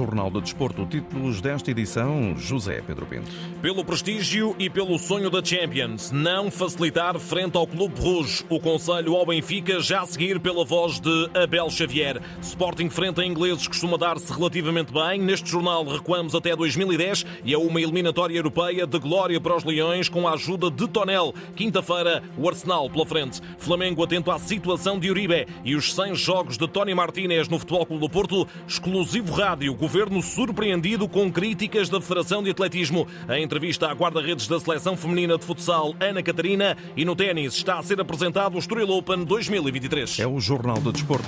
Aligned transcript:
Jornal 0.00 0.30
de 0.30 0.40
Desporto. 0.40 0.86
Títulos 0.86 1.42
desta 1.42 1.70
edição, 1.70 2.34
José 2.34 2.80
Pedro 2.86 3.04
Pinto. 3.04 3.30
Pelo 3.60 3.84
prestígio 3.84 4.56
e 4.58 4.70
pelo 4.70 4.98
sonho 4.98 5.28
da 5.28 5.44
Champions, 5.44 6.10
não 6.10 6.50
facilitar 6.50 7.18
frente 7.18 7.54
ao 7.58 7.66
Clube 7.66 8.00
Rouge. 8.00 8.42
O 8.48 8.58
conselho 8.58 9.14
ao 9.14 9.26
Benfica 9.26 9.78
já 9.78 10.00
a 10.00 10.06
seguir 10.06 10.40
pela 10.40 10.64
voz 10.64 10.98
de 10.98 11.30
Abel 11.34 11.68
Xavier. 11.68 12.18
Sporting 12.40 12.88
frente 12.88 13.20
a 13.20 13.26
ingleses 13.26 13.68
costuma 13.68 13.98
dar-se 13.98 14.32
relativamente 14.32 14.90
bem. 14.90 15.20
Neste 15.20 15.50
jornal 15.50 15.84
recuamos 15.84 16.34
até 16.34 16.56
2010 16.56 17.26
e 17.44 17.52
é 17.52 17.58
uma 17.58 17.78
eliminatória 17.78 18.38
europeia 18.38 18.86
de 18.86 18.98
glória 18.98 19.38
para 19.38 19.54
os 19.54 19.64
Leões 19.64 20.08
com 20.08 20.26
a 20.26 20.32
ajuda 20.32 20.70
de 20.70 20.88
Tonel. 20.88 21.34
Quinta-feira, 21.54 22.22
o 22.38 22.48
Arsenal 22.48 22.88
pela 22.88 23.04
frente. 23.04 23.42
Flamengo 23.58 24.02
atento 24.02 24.30
à 24.30 24.38
situação 24.38 24.98
de 24.98 25.10
Uribe 25.10 25.46
e 25.62 25.76
os 25.76 25.94
100 25.94 26.14
jogos 26.14 26.56
de 26.56 26.66
Tony 26.66 26.94
Martínez 26.94 27.48
no 27.48 27.58
Futebol 27.58 27.84
Clube 27.84 28.00
do 28.00 28.08
Porto. 28.08 28.48
Exclusivo 28.66 29.34
rádio, 29.34 29.74
governo 29.90 30.22
surpreendido 30.22 31.08
com 31.08 31.32
críticas 31.32 31.88
da 31.88 32.00
Federação 32.00 32.44
de 32.44 32.50
Atletismo. 32.50 33.08
A 33.26 33.40
entrevista 33.40 33.88
à 33.88 33.92
guarda-redes 33.92 34.46
da 34.46 34.60
Seleção 34.60 34.96
Feminina 34.96 35.36
de 35.36 35.44
Futsal, 35.44 35.96
Ana 35.98 36.22
Catarina. 36.22 36.76
E 36.96 37.04
no 37.04 37.16
ténis 37.16 37.54
está 37.54 37.76
a 37.76 37.82
ser 37.82 38.00
apresentado 38.00 38.54
o 38.54 38.58
Estoril 38.60 38.88
Open 38.90 39.24
2023. 39.24 40.20
É 40.20 40.28
o 40.28 40.38
Jornal 40.38 40.76
de 40.76 40.92
Desporto. 40.92 41.26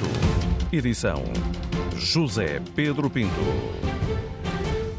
Edição 0.73 1.25
José 1.97 2.63
Pedro 2.77 3.11
Pinto. 3.11 3.92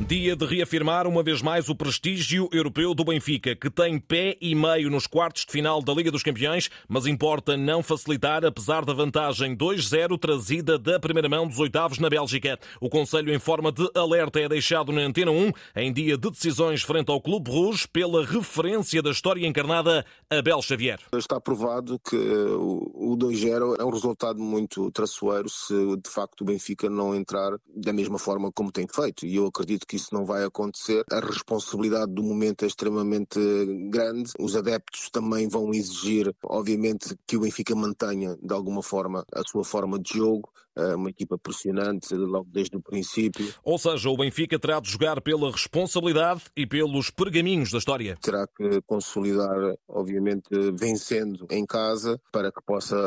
Dia 0.08 0.36
de 0.36 0.46
reafirmar 0.46 1.08
uma 1.08 1.24
vez 1.24 1.42
mais 1.42 1.70
o 1.70 1.76
prestígio 1.76 2.50
europeu 2.52 2.94
do 2.94 3.06
Benfica, 3.06 3.56
que 3.56 3.70
tem 3.70 3.98
pé 3.98 4.38
e 4.42 4.54
meio 4.54 4.90
nos 4.90 5.08
quartos 5.08 5.46
de 5.46 5.52
final 5.52 5.82
da 5.82 5.94
Liga 5.94 6.12
dos 6.12 6.22
Campeões, 6.22 6.70
mas 6.90 7.08
importa 7.08 7.56
não 7.56 7.82
facilitar, 7.82 8.44
apesar 8.44 8.84
da 8.84 8.94
vantagem 8.94 9.56
2-0 9.56 10.20
trazida 10.20 10.78
da 10.78 11.00
primeira 11.00 11.30
mão 11.30 11.48
dos 11.48 11.58
oitavos 11.58 12.00
na 12.00 12.10
Bélgica. 12.10 12.60
O 12.82 12.90
Conselho, 12.90 13.34
em 13.34 13.40
forma 13.40 13.72
de 13.72 13.90
alerta, 13.96 14.40
é 14.40 14.50
deixado 14.50 14.92
na 14.92 15.02
Antena 15.02 15.32
1 15.32 15.52
em 15.78 15.94
dia 15.94 16.18
de 16.18 16.30
decisões 16.30 16.84
frente 16.84 17.10
ao 17.10 17.22
Clube 17.22 17.50
Rouge 17.50 17.88
pela 17.88 18.26
referência 18.26 19.02
da 19.02 19.10
história 19.10 19.48
encarnada 19.48 20.06
Abel 20.30 20.62
Xavier. 20.62 21.00
Está 21.16 21.40
provado 21.40 21.98
que 21.98 22.16
o 22.16 23.16
2-0 23.18 23.78
é 23.80 23.84
um 23.84 23.90
resultado 23.90 24.40
muito 24.40 24.92
traçoeiro 24.92 25.50
se 25.50 25.74
de 25.98 26.10
facto 26.10 26.42
o 26.42 26.46
Benfica 26.46 26.90
não 26.90 27.16
entrar 27.16 27.58
da 27.74 27.94
mesma 27.94 28.20
forma 28.20 28.52
como 28.52 28.72
tem 28.72 28.86
feito. 28.88 29.26
E 29.26 29.38
eu 29.38 29.48
acredito 29.48 29.88
que 29.88 30.03
isso 30.04 30.14
não 30.14 30.26
vai 30.26 30.44
acontecer. 30.44 31.04
A 31.12 31.20
responsabilidade 31.20 32.12
do 32.12 32.24
momento 32.24 32.64
é 32.64 32.68
extremamente 32.68 33.40
grande. 33.90 34.32
Os 34.40 34.56
adeptos 34.56 35.10
também 35.10 35.48
vão 35.48 35.74
exigir, 35.74 36.34
obviamente, 36.44 37.16
que 37.26 37.38
o 37.38 37.42
Benfica 37.42 37.76
mantenha 37.76 38.38
de 38.42 38.54
alguma 38.54 38.84
forma 38.84 39.26
a 39.34 39.42
sua 39.44 39.64
forma 39.64 40.00
de 40.00 40.18
jogo. 40.18 40.50
É 40.76 40.96
uma 40.96 41.12
equipa 41.12 41.38
pressionante 41.38 42.16
logo 42.16 42.48
desde 42.52 42.76
o 42.76 42.82
princípio. 42.82 43.54
Ou 43.64 43.78
seja, 43.78 44.10
o 44.10 44.18
Benfica 44.18 44.58
terá 44.58 44.80
de 44.80 44.90
jogar 44.90 45.22
pela 45.22 45.52
responsabilidade 45.52 46.46
e 46.58 46.66
pelos 46.66 47.12
pergaminhos 47.12 47.72
da 47.72 47.78
história. 47.78 48.18
Terá 48.20 48.48
que 48.48 48.82
consolidar, 48.82 49.76
obviamente, 49.88 50.50
vencendo 50.74 51.46
em 51.52 51.64
casa 51.64 52.20
para 52.32 52.52
que 52.52 52.60
possa, 52.66 52.98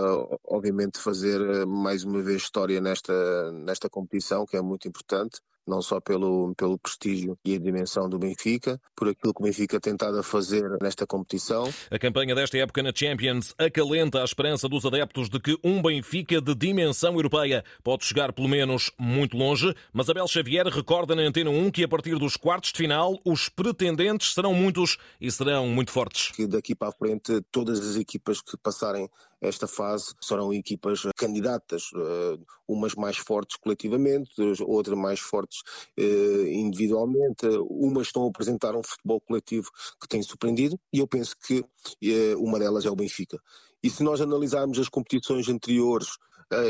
obviamente, 0.45 0.99
fazer 0.99 1.67
mais 1.67 2.05
uma 2.05 2.23
vez 2.23 2.43
história 2.43 2.81
nesta, 2.81 3.51
nesta 3.51 3.91
competição, 3.91 4.47
que 4.47 4.57
é 4.57 4.63
muito 4.63 4.87
importante 4.87 5.41
não 5.67 5.83
só 5.83 6.01
pelo, 6.01 6.55
pelo 6.55 6.79
prestígio 6.79 7.37
e 7.45 7.57
a 7.57 7.59
dimensão 7.59 8.09
do 8.09 8.19
Benfica, 8.19 8.81
por 8.95 9.09
aquilo 9.09 9.35
que 9.35 9.43
o 9.43 9.45
Benfica 9.45 9.81
tem 9.81 9.97
tentado 9.97 10.19
a 10.19 10.23
fazer 10.23 10.63
nesta 10.83 11.07
competição. 11.07 11.73
A 11.91 11.99
campanha 11.99 12.35
desta 12.35 12.59
época 12.59 12.83
na 12.83 12.93
Champions 12.95 13.55
acalenta 13.59 14.21
a 14.21 14.25
esperança 14.25 14.69
dos 14.69 14.85
adeptos 14.85 15.31
de 15.31 15.41
que 15.41 15.59
um 15.65 15.81
Benfica 15.81 16.39
de 16.39 16.55
dimensão 16.55 17.15
europeia 17.15 17.65
pode 17.83 18.05
chegar 18.05 18.33
pelo 18.33 18.49
menos 18.49 18.93
muito 18.99 19.37
longe, 19.37 19.75
mas 19.93 20.11
Abel 20.11 20.29
Xavier 20.29 20.67
recorda 20.67 21.15
na 21.15 21.23
Antena 21.23 21.49
1 21.49 21.71
que 21.71 21.83
a 21.83 21.89
partir 21.89 22.19
dos 22.19 22.37
quartos 22.37 22.73
de 22.73 22.79
final 22.79 23.19
os 23.25 23.49
pretendentes 23.49 24.35
serão 24.35 24.53
muitos 24.53 24.99
e 25.19 25.31
serão 25.31 25.67
muito 25.69 25.91
fortes. 25.91 26.31
Que 26.33 26.47
daqui 26.47 26.75
para 26.75 26.89
a 26.89 26.93
frente 26.93 27.41
todas 27.51 27.81
as 27.81 27.97
equipas 27.97 28.43
que 28.43 28.57
passarem 28.59 29.09
esta 29.47 29.67
fase 29.67 30.15
serão 30.21 30.53
equipas 30.53 31.03
candidatas, 31.17 31.85
eh, 31.95 32.39
umas 32.67 32.95
mais 32.95 33.17
fortes 33.17 33.57
coletivamente, 33.57 34.31
outras 34.63 34.99
mais 34.99 35.21
fortes 35.21 35.61
eh, 35.97 36.53
individualmente, 36.53 37.47
umas 37.69 38.09
estão 38.09 38.25
a 38.25 38.29
apresentar 38.29 38.75
um 38.75 38.83
futebol 38.83 39.21
coletivo 39.21 39.71
que 40.01 40.09
tem 40.09 40.23
surpreendido 40.23 40.79
e 40.93 40.99
eu 40.99 41.07
penso 41.07 41.37
que 41.47 41.65
eh, 42.03 42.35
uma 42.37 42.59
delas 42.59 42.85
é 42.85 42.91
o 42.91 42.97
Benfica. 42.97 43.39
E 43.83 43.89
se 43.89 44.03
nós 44.03 44.21
analisarmos 44.21 44.79
as 44.79 44.89
competições 44.89 45.49
anteriores 45.49 46.09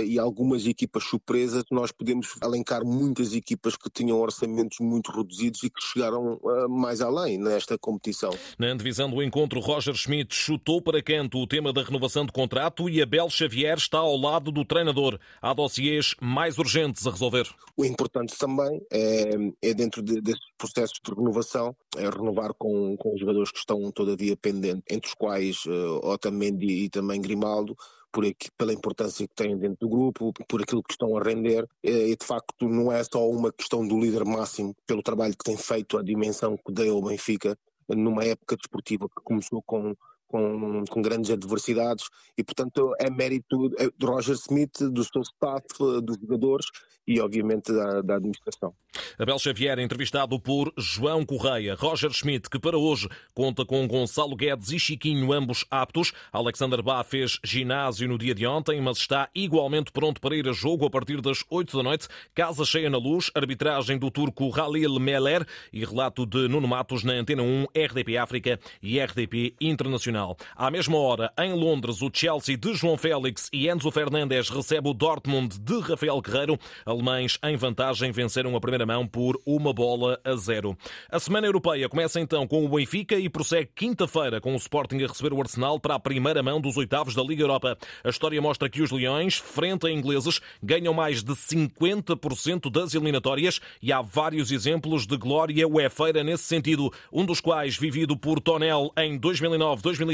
e 0.04 0.18
algumas 0.18 0.66
equipas 0.66 1.04
surpresas, 1.04 1.64
nós 1.70 1.92
podemos 1.92 2.34
alencar 2.40 2.84
muitas 2.84 3.34
equipas 3.34 3.76
que 3.76 3.90
tinham 3.90 4.18
orçamentos 4.18 4.78
muito 4.80 5.10
reduzidos 5.10 5.62
e 5.62 5.70
que 5.70 5.82
chegaram 5.82 6.34
uh, 6.42 6.68
mais 6.68 7.00
além 7.00 7.38
nesta 7.38 7.78
competição. 7.78 8.30
Na 8.58 8.72
divisão 8.74 9.10
do 9.10 9.22
encontro, 9.22 9.60
Roger 9.60 9.94
Schmidt 9.94 10.34
chutou 10.34 10.80
para 10.80 11.02
canto 11.02 11.38
o 11.38 11.46
tema 11.46 11.72
da 11.72 11.82
renovação 11.82 12.24
de 12.24 12.32
contrato 12.32 12.88
e 12.88 13.02
Abel 13.02 13.28
Xavier 13.28 13.76
está 13.76 13.98
ao 13.98 14.16
lado 14.16 14.50
do 14.50 14.64
treinador. 14.64 15.18
Há 15.40 15.52
dossiês 15.52 16.14
mais 16.20 16.58
urgentes 16.58 17.06
a 17.06 17.10
resolver. 17.10 17.46
O 17.76 17.84
importante 17.84 18.36
também 18.38 18.80
é, 18.90 19.34
é 19.62 19.74
dentro 19.74 20.02
de, 20.02 20.20
desses 20.20 20.40
processos 20.56 20.98
de 21.04 21.14
renovação, 21.14 21.76
é 21.96 22.08
renovar 22.08 22.54
com, 22.54 22.96
com 22.96 23.14
os 23.14 23.20
jogadores 23.20 23.50
que 23.50 23.58
estão 23.58 23.90
todavia 23.90 24.36
pendentes, 24.36 24.82
entre 24.90 25.08
os 25.08 25.14
quais 25.14 25.64
uh, 25.66 26.00
Otamendi 26.02 26.84
e 26.84 26.88
também 26.88 27.20
Grimaldo, 27.20 27.76
por 28.16 28.24
aqui, 28.24 28.48
pela 28.56 28.72
importância 28.72 29.28
que 29.28 29.34
têm 29.34 29.58
dentro 29.58 29.76
do 29.78 29.88
grupo, 29.90 30.32
por 30.48 30.62
aquilo 30.62 30.82
que 30.82 30.94
estão 30.94 31.14
a 31.18 31.22
render. 31.22 31.68
E 31.84 32.16
de 32.16 32.24
facto 32.24 32.66
não 32.66 32.90
é 32.90 33.04
só 33.04 33.28
uma 33.28 33.52
questão 33.52 33.86
do 33.86 34.00
líder 34.00 34.24
máximo, 34.24 34.74
pelo 34.86 35.02
trabalho 35.02 35.36
que 35.36 35.44
tem 35.44 35.54
feito, 35.54 35.98
a 35.98 36.02
dimensão 36.02 36.56
que 36.56 36.72
deu 36.72 36.94
ao 36.96 37.02
Benfica 37.02 37.54
numa 37.86 38.24
época 38.24 38.56
desportiva 38.56 39.06
que 39.06 39.22
começou 39.22 39.62
com 39.62 39.94
com, 40.28 40.84
com, 40.88 41.02
grandes 41.02 41.30
adversidades 41.30 42.04
e, 42.36 42.44
portanto, 42.44 42.94
é 42.98 43.10
mérito 43.10 43.68
de 43.68 44.06
Roger 44.06 44.34
Smith, 44.34 44.78
do 44.90 45.04
seu 45.04 45.22
staff, 45.22 45.66
dos 46.02 46.16
jogadores 46.20 46.66
e, 47.06 47.20
obviamente, 47.20 47.72
da, 47.72 48.00
da 48.02 48.16
administração. 48.16 48.74
Abel 49.18 49.38
Xavier, 49.38 49.78
entrevistado 49.78 50.38
por 50.40 50.72
João 50.76 51.24
Correia. 51.24 51.74
Roger 51.74 52.10
Schmidt, 52.10 52.50
que 52.50 52.58
para 52.58 52.76
hoje 52.76 53.08
conta 53.34 53.64
com 53.64 53.86
Gonçalo 53.86 54.34
Guedes 54.34 54.70
e 54.72 54.78
Chiquinho, 54.78 55.32
ambos 55.32 55.64
aptos. 55.70 56.12
Alexander 56.32 56.82
Bá 56.82 57.04
fez 57.04 57.38
ginásio 57.44 58.08
no 58.08 58.18
dia 58.18 58.34
de 58.34 58.46
ontem, 58.46 58.80
mas 58.80 58.98
está 58.98 59.28
igualmente 59.34 59.92
pronto 59.92 60.20
para 60.20 60.34
ir 60.34 60.48
a 60.48 60.52
jogo 60.52 60.86
a 60.86 60.90
partir 60.90 61.20
das 61.20 61.44
8 61.48 61.76
da 61.76 61.82
noite. 61.82 62.08
Casa 62.34 62.64
cheia 62.64 62.90
na 62.90 62.98
luz, 62.98 63.30
arbitragem 63.34 63.98
do 63.98 64.10
turco 64.10 64.50
Halil 64.50 64.98
Meller 64.98 65.46
e 65.72 65.84
relato 65.84 66.26
de 66.26 66.48
Nuno 66.48 66.66
Matos 66.66 67.04
na 67.04 67.12
Antena 67.12 67.42
1, 67.42 67.66
RDP 67.74 68.16
África 68.16 68.58
e 68.82 68.98
RDP 68.98 69.54
Internacional. 69.60 70.25
À 70.56 70.70
mesma 70.70 70.96
hora, 70.98 71.32
em 71.38 71.52
Londres, 71.52 72.00
o 72.02 72.10
Chelsea 72.12 72.56
de 72.56 72.74
João 72.74 72.96
Félix 72.96 73.48
e 73.52 73.68
Enzo 73.68 73.90
Fernandes 73.90 74.48
recebe 74.48 74.88
o 74.88 74.94
Dortmund 74.94 75.58
de 75.60 75.78
Rafael 75.80 76.20
Guerreiro. 76.20 76.58
Alemães 76.84 77.38
em 77.44 77.56
vantagem 77.56 78.10
venceram 78.10 78.56
a 78.56 78.60
primeira 78.60 78.86
mão 78.86 79.06
por 79.06 79.38
uma 79.44 79.72
bola 79.72 80.18
a 80.24 80.34
zero. 80.34 80.76
A 81.10 81.20
Semana 81.20 81.46
Europeia 81.46 81.88
começa 81.88 82.18
então 82.18 82.46
com 82.46 82.64
o 82.64 82.68
Benfica 82.68 83.16
e 83.16 83.28
prossegue 83.28 83.70
quinta-feira 83.74 84.40
com 84.40 84.54
o 84.54 84.56
Sporting 84.56 85.02
a 85.02 85.06
receber 85.06 85.32
o 85.32 85.40
Arsenal 85.40 85.78
para 85.78 85.94
a 85.94 86.00
primeira 86.00 86.42
mão 86.42 86.60
dos 86.60 86.76
oitavos 86.76 87.14
da 87.14 87.22
Liga 87.22 87.42
Europa. 87.42 87.76
A 88.02 88.08
história 88.08 88.40
mostra 88.40 88.68
que 88.68 88.82
os 88.82 88.90
Leões, 88.90 89.36
frente 89.36 89.86
a 89.86 89.90
ingleses, 89.90 90.40
ganham 90.62 90.94
mais 90.94 91.22
de 91.22 91.32
50% 91.32 92.70
das 92.70 92.94
eliminatórias 92.94 93.60
e 93.82 93.92
há 93.92 94.00
vários 94.00 94.50
exemplos 94.50 95.06
de 95.06 95.16
glória 95.16 95.68
uefeira 95.68 96.24
nesse 96.24 96.44
sentido, 96.44 96.92
um 97.12 97.24
dos 97.24 97.40
quais 97.40 97.76
vivido 97.76 98.16
por 98.16 98.40
Tonel 98.40 98.92
em 98.96 99.18
2009-2010 99.18 100.05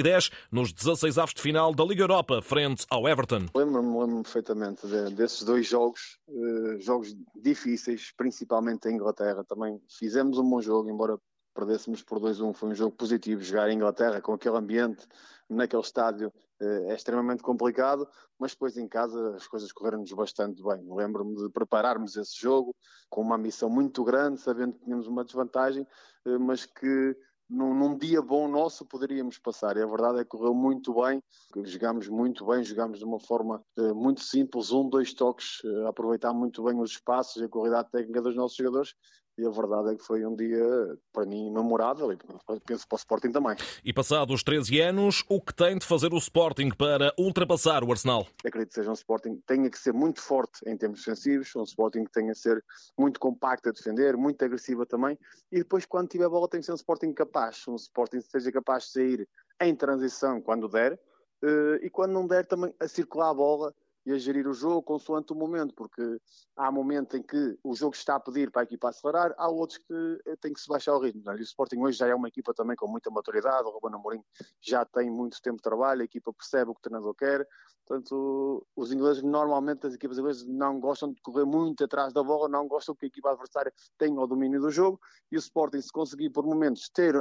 nos 0.51 0.73
16 0.73 1.19
avos 1.19 1.35
de 1.35 1.43
final 1.43 1.75
da 1.75 1.85
Liga 1.85 2.03
Europa, 2.03 2.41
frente 2.41 2.87
ao 2.89 3.09
Everton. 3.09 3.47
Lembro-me 3.55 3.99
lembro 3.99 4.23
perfeitamente 4.23 4.87
desses 5.15 5.43
dois 5.43 5.67
jogos, 5.67 6.19
eh, 6.29 6.81
jogos 6.81 7.15
difíceis, 7.35 8.13
principalmente 8.17 8.89
em 8.89 8.95
Inglaterra. 8.95 9.45
Também 9.45 9.81
fizemos 9.99 10.39
um 10.39 10.49
bom 10.49 10.61
jogo, 10.61 10.89
embora 10.89 11.19
perdêssemos 11.55 12.03
por 12.03 12.19
2-1. 12.19 12.55
Foi 12.55 12.71
um 12.71 12.75
jogo 12.75 12.97
positivo. 12.97 13.43
Jogar 13.43 13.69
em 13.69 13.77
Inglaterra 13.77 14.21
com 14.21 14.33
aquele 14.33 14.57
ambiente, 14.57 15.07
naquele 15.49 15.83
estádio, 15.83 16.33
eh, 16.61 16.87
é 16.91 16.95
extremamente 16.95 17.43
complicado, 17.43 18.09
mas 18.39 18.53
depois 18.53 18.77
em 18.77 18.89
casa 18.89 19.35
as 19.35 19.47
coisas 19.47 19.73
correram-nos 19.73 20.13
bastante 20.13 20.63
bem. 20.63 20.83
Lembro-me 20.89 21.37
de 21.37 21.51
prepararmos 21.51 22.17
esse 22.17 22.41
jogo 22.41 22.75
com 23.11 23.21
uma 23.21 23.37
ambição 23.37 23.69
muito 23.69 24.05
grande, 24.05 24.41
sabendo 24.41 24.75
que 24.75 24.85
tínhamos 24.85 25.07
uma 25.07 25.25
desvantagem, 25.25 25.87
eh, 26.27 26.39
mas 26.39 26.65
que 26.65 27.17
num, 27.49 27.75
num, 27.75 27.97
dia 27.97 28.23
bom 28.23 28.49
nosso 28.49 28.85
poderíamos 28.85 29.39
passar. 29.39 29.77
E 29.77 29.83
a 29.83 29.87
verdade 29.87 30.21
é 30.21 30.23
que 30.23 30.31
correu 30.31 30.55
muito 30.55 30.95
bem, 30.95 31.23
jogámos 31.65 32.09
muito 32.09 32.47
bem, 32.47 32.63
jogámos 32.65 32.99
de 32.99 33.05
uma 33.05 33.21
forma 33.21 33.63
uh, 33.79 33.95
muito 33.95 34.23
simples, 34.23 34.73
um, 34.73 34.89
dois 34.89 35.13
toques, 35.13 35.63
uh, 35.65 35.87
aproveitar 35.87 36.33
muito 36.33 36.63
bem 36.65 36.81
os 36.81 36.93
espaços 36.93 37.43
e 37.43 37.45
a 37.45 37.49
qualidade 37.49 37.91
técnica 37.91 38.23
dos 38.23 38.37
nossos 38.37 38.57
jogadores 38.57 38.95
e 39.37 39.47
a 39.47 39.51
verdade 39.51 39.93
é 39.93 39.97
que 39.97 40.05
foi 40.05 40.25
um 40.27 40.35
dia, 40.37 40.65
para 41.13 41.25
mim, 41.25 41.51
memorável 41.51 42.13
e 42.13 42.19
penso 42.67 42.87
para 42.87 42.97
o 42.97 42.99
Sporting 42.99 43.33
também. 43.33 43.57
E 43.85 43.93
passados 43.93 44.43
13 44.43 44.81
anos, 44.81 45.25
o 45.29 45.41
que 45.41 45.55
tem 45.55 45.79
de 45.79 45.87
fazer 45.87 46.13
o 46.13 46.19
Sporting 46.19 46.71
para 46.71 47.13
ultrapassar 47.19 47.83
o 47.83 47.91
Arsenal? 47.91 48.27
Acredito 48.45 48.69
que 48.69 48.75
seja 48.75 48.91
um 48.91 48.95
Sporting 48.95 49.37
que 49.37 49.43
tenha 49.47 49.71
que 49.71 49.79
ser 49.79 49.93
muito 49.93 50.21
forte 50.21 50.61
em 50.67 50.77
termos 50.77 50.99
defensivos, 50.99 51.55
um 51.57 51.63
Sporting 51.63 52.05
que 52.05 52.13
tenha 52.13 52.33
que 52.33 52.39
ser 52.39 52.63
muito 52.99 53.19
compacto 53.19 53.71
a 53.71 53.73
defender, 53.73 54.17
muito 54.17 54.45
agressiva 54.45 54.85
também, 54.85 55.19
e 55.51 55.59
depois, 55.59 55.87
quando 55.87 56.09
tiver 56.09 56.29
bola, 56.29 56.49
tem 56.49 56.61
que 56.61 56.67
ser 56.67 56.73
um 56.73 56.77
Sporting 56.77 57.13
capaz, 57.13 57.63
um 57.69 57.77
Sporting 57.77 58.21
que 58.21 58.31
seja 58.31 58.53
capaz 58.53 58.85
de 58.85 58.91
sair 58.91 59.29
em 59.61 59.75
transição 59.75 60.41
quando 60.41 60.69
der, 60.69 60.99
eh, 61.43 61.81
e 61.83 61.91
quando 61.91 62.13
não 62.13 62.27
der, 62.27 62.47
também 62.47 62.75
a 62.79 62.87
circular 62.87 63.31
a 63.31 63.35
bola 63.35 63.75
e 64.05 64.13
a 64.13 64.19
gerir 64.19 64.47
o 64.49 64.53
jogo 64.53 64.83
consoante 64.83 65.33
o 65.33 65.37
momento, 65.37 65.75
porque 65.75 66.21
há 66.57 66.71
momentos 66.71 67.15
em 67.15 67.23
que 67.23 67.59
o 67.63 67.75
jogo 67.75 67.95
está 67.95 68.17
a 68.17 68.21
pedir 68.21 68.51
para 68.51 68.63
a 68.63 68.65
equipa 68.65 68.89
acelerar, 68.89 69.35
há 69.39 69.49
outros 69.49 69.79
que 69.79 70.21
eh, 70.27 70.37
tem 70.41 70.53
que 70.53 70.61
se 70.61 70.69
baixar 70.69 70.95
o 70.95 71.01
ritmo. 71.01 71.31
É? 71.31 71.37
E 71.37 71.41
o 71.41 71.43
Sporting 71.43 71.79
hoje 71.79 71.99
já 71.99 72.09
é 72.09 72.15
uma 72.15 72.29
equipa 72.29 72.53
também 72.53 72.77
com 72.77 72.89
muita 72.89 73.11
maturidade, 73.11 73.67
o 73.67 73.71
Ruben 73.71 73.95
Amorim 73.95 74.23
já 74.61 74.85
tem 74.85 75.11
muito 75.11 75.41
tempo 75.41 75.57
de 75.57 75.63
trabalho, 75.63 76.03
a 76.03 76.05
equipa 76.05 76.33
percebe 76.33 76.71
o 76.71 76.75
que 76.75 76.81
o 76.81 76.83
treinador 76.83 77.15
quer, 77.15 77.47
portanto, 77.87 78.67
os 78.75 78.93
ingleses, 78.93 79.23
normalmente 79.23 79.87
as 79.87 79.95
equipas 79.95 80.19
inglesas 80.19 80.47
não 80.47 80.81
gostam 80.81 81.13
de 81.13 81.21
correr 81.21 81.45
muito 81.45 81.85
atrás 81.85 82.13
da 82.13 82.23
bola, 82.23 82.49
não 82.49 82.67
gostam 82.67 82.95
que 82.95 83.07
a 83.07 83.09
equipa 83.09 83.31
adversária 83.31 83.73
tenha 83.99 84.19
o 84.21 84.27
domínio 84.27 84.61
do 84.61 84.71
jogo, 84.71 85.01
e 85.31 85.37
o 85.37 85.39
Sporting, 85.39 85.81
se 85.81 85.93
conseguir 85.93 86.31
por 86.31 86.45
momentos 86.45 86.89
ter 86.89 87.15